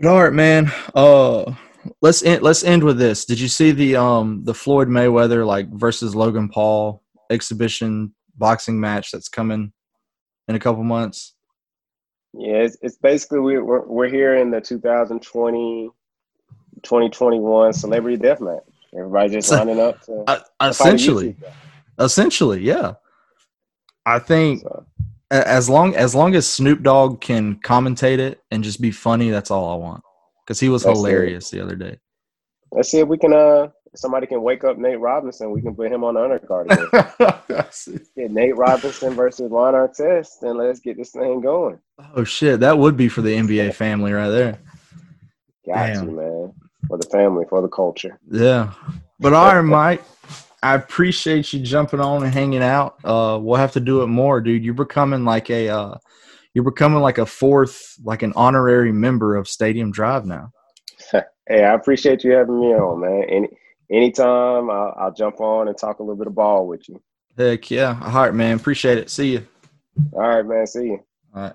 [0.00, 0.72] But all right, man.
[0.94, 1.52] Uh,
[2.00, 3.26] let's end, let's end with this.
[3.26, 9.10] Did you see the um the Floyd Mayweather like versus Logan Paul exhibition boxing match
[9.10, 9.72] that's coming
[10.48, 11.34] in a couple months?
[12.32, 15.90] Yeah, it's, it's basically we, we're we're here in the 2020
[16.82, 18.62] 2021 Celebrity Death Match.
[18.96, 20.00] Everybody just lining up.
[20.02, 21.36] To, uh, essentially,
[21.98, 22.94] essentially, yeah.
[24.06, 24.86] I think so.
[25.30, 29.50] as long as long as Snoop Dogg can commentate it and just be funny, that's
[29.50, 30.02] all I want.
[30.44, 31.56] Because he was that's hilarious it.
[31.56, 31.98] the other day.
[32.72, 33.32] Let's see if we can.
[33.32, 35.50] Uh, somebody can wake up Nate Robinson.
[35.50, 36.68] We can put him on the undercard
[38.16, 41.78] get Nate Robinson versus Ron Artest, and let's get this thing going.
[42.14, 44.58] Oh shit, that would be for the NBA family right there.
[45.66, 46.08] Got Damn.
[46.08, 46.52] you, man.
[46.88, 48.18] For the family, for the culture.
[48.30, 48.72] Yeah,
[49.18, 50.02] but all right, Mike.
[50.62, 52.96] I appreciate you jumping on and hanging out.
[53.02, 54.62] Uh, we'll have to do it more, dude.
[54.62, 55.94] You're becoming like a, uh,
[56.52, 60.50] you're becoming like a fourth, like an honorary member of Stadium Drive now.
[61.12, 63.24] hey, I appreciate you having me on, man.
[63.28, 63.48] Any
[63.90, 67.00] anytime, I'll, I'll jump on and talk a little bit of ball with you.
[67.38, 68.56] Heck yeah, all right, man.
[68.56, 69.08] Appreciate it.
[69.08, 69.46] See you.
[70.12, 70.66] All right, man.
[70.66, 71.00] See you.
[71.34, 71.54] All right.